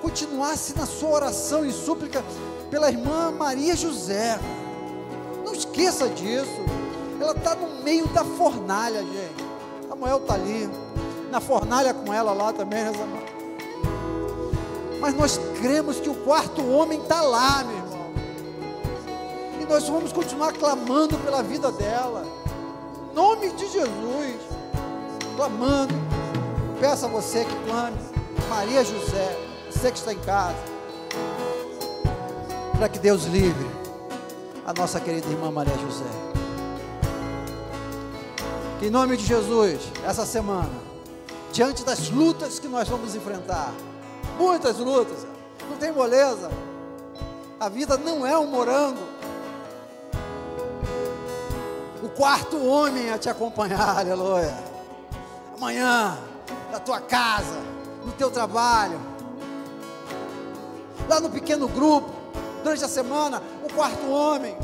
continuasse 0.01 0.79
na 0.79 0.87
sua 0.87 1.11
oração 1.11 1.67
e 1.67 1.73
súplica 1.73 2.25
pela 2.71 2.89
irmã 2.89 3.31
Maria 3.33 3.77
José. 3.77 4.39
Não 5.45 5.53
esqueça 5.53 6.09
disso. 6.09 6.65
Ela 7.21 7.33
está 7.33 7.55
no 7.55 7.83
meio 7.83 8.07
da 8.09 8.25
fornalha, 8.25 9.01
gente. 9.01 9.49
Samuel 9.99 10.19
está 10.19 10.35
ali, 10.35 10.71
na 11.31 11.41
fornalha 11.41 11.95
com 11.95 12.13
ela 12.13 12.33
lá 12.33 12.53
também, 12.53 12.85
né, 12.85 12.93
Samuel? 12.93 13.39
Mas 15.01 15.15
nós 15.15 15.39
cremos 15.61 16.01
que 16.01 16.09
o 16.09 16.15
quarto 16.15 16.67
homem 16.67 17.01
está 17.01 17.21
lá, 17.21 17.65
meu 17.65 17.77
irmão. 17.77 18.11
E 19.61 19.65
nós 19.65 19.89
vamos 19.89 20.13
continuar 20.13 20.53
clamando 20.53 21.17
pela 21.19 21.43
vida 21.43 21.71
dela 21.71 22.39
nome 23.19 23.51
de 23.51 23.67
Jesus, 23.67 24.37
clamando. 25.35 25.93
Peço 26.79 27.07
a 27.07 27.09
você 27.09 27.45
que 27.45 27.65
clame, 27.65 27.99
Maria 28.49 28.85
José, 28.85 29.37
você 29.69 29.91
que 29.91 29.99
está 29.99 30.13
em 30.13 30.21
casa, 30.21 30.55
para 32.77 32.89
que 32.89 33.01
Deus 33.01 33.25
livre 33.25 33.69
a 34.65 34.73
nossa 34.73 35.01
querida 35.01 35.27
irmã 35.27 35.51
Maria 35.51 35.77
José. 35.79 36.05
Que 38.79 38.87
em 38.87 38.91
nome 38.91 39.17
de 39.17 39.27
Jesus, 39.27 39.81
essa 40.07 40.25
semana, 40.25 40.71
diante 41.59 41.85
das 41.85 42.09
lutas 42.09 42.61
que 42.61 42.69
nós 42.69 42.89
vamos 42.89 43.17
enfrentar, 43.17 43.75
muitas 44.39 44.79
lutas, 44.79 45.27
não 45.69 45.77
tem 45.77 45.91
moleza, 45.91 46.49
a 47.59 47.69
vida 47.69 47.99
não 47.99 48.25
é 48.25 48.39
um 48.39 48.47
morango, 48.47 49.03
o 52.01 52.09
quarto 52.11 52.65
homem 52.65 53.11
a 53.11 53.19
te 53.19 53.29
acompanhar, 53.29 53.99
aleluia. 53.99 54.57
Amanhã, 55.57 56.17
na 56.71 56.79
tua 56.79 57.01
casa, 57.01 57.59
no 58.07 58.13
teu 58.13 58.31
trabalho, 58.31 59.01
lá 61.09 61.19
no 61.19 61.29
pequeno 61.29 61.67
grupo, 61.67 62.09
durante 62.63 62.85
a 62.85 62.89
semana, 62.89 63.43
o 63.69 63.75
quarto 63.75 64.09
homem 64.09 64.57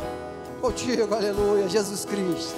contigo, 0.61 1.13
aleluia, 1.13 1.69
Jesus 1.69 2.05
Cristo. 2.05 2.55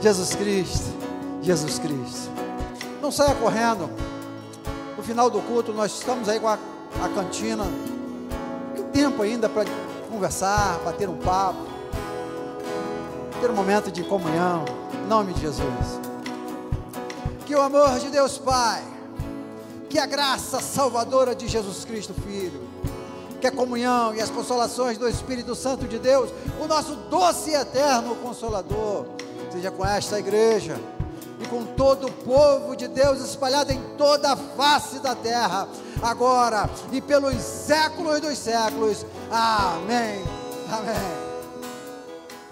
Jesus 0.00 0.34
Cristo, 0.34 0.92
Jesus 1.40 1.78
Cristo. 1.78 2.39
Não 3.00 3.10
saia 3.10 3.34
correndo. 3.34 3.90
No 4.96 5.02
final 5.02 5.30
do 5.30 5.40
culto, 5.40 5.72
nós 5.72 5.92
estamos 5.92 6.28
aí 6.28 6.38
com 6.38 6.48
a, 6.48 6.58
a 7.02 7.08
cantina. 7.14 7.64
Tem 8.74 8.84
tempo 8.84 9.22
ainda 9.22 9.48
para 9.48 9.64
conversar, 10.10 10.78
bater 10.84 11.08
um 11.08 11.16
papo 11.16 11.70
ter 13.40 13.50
um 13.50 13.54
momento 13.54 13.90
de 13.90 14.04
comunhão, 14.04 14.66
em 14.92 15.08
nome 15.08 15.32
de 15.32 15.40
Jesus. 15.40 16.00
Que 17.46 17.54
o 17.54 17.62
amor 17.62 17.98
de 17.98 18.10
Deus 18.10 18.36
Pai, 18.36 18.84
que 19.88 19.98
a 19.98 20.04
graça 20.04 20.60
salvadora 20.60 21.34
de 21.34 21.48
Jesus 21.48 21.84
Cristo 21.86 22.12
Filho, 22.12 22.68
que 23.40 23.46
a 23.46 23.50
comunhão 23.50 24.14
e 24.14 24.20
as 24.20 24.28
consolações 24.28 24.98
do 24.98 25.08
Espírito 25.08 25.54
Santo 25.54 25.88
de 25.88 25.98
Deus, 25.98 26.30
o 26.62 26.66
nosso 26.66 26.94
doce 26.94 27.50
e 27.50 27.54
eterno 27.54 28.14
Consolador, 28.16 29.06
seja 29.50 29.70
com 29.70 29.86
esta 29.86 30.18
igreja 30.18 30.78
e 31.40 31.46
com 31.46 31.64
todo 31.64 32.06
o 32.06 32.12
povo 32.12 32.76
de 32.76 32.86
Deus 32.86 33.20
espalhado 33.20 33.72
em 33.72 33.80
toda 33.96 34.32
a 34.32 34.36
face 34.36 34.98
da 35.00 35.14
terra, 35.14 35.66
agora 36.02 36.68
e 36.92 37.00
pelos 37.00 37.36
séculos 37.36 38.20
dos 38.20 38.38
séculos. 38.38 39.06
Amém. 39.30 40.22
Amém. 40.70 41.29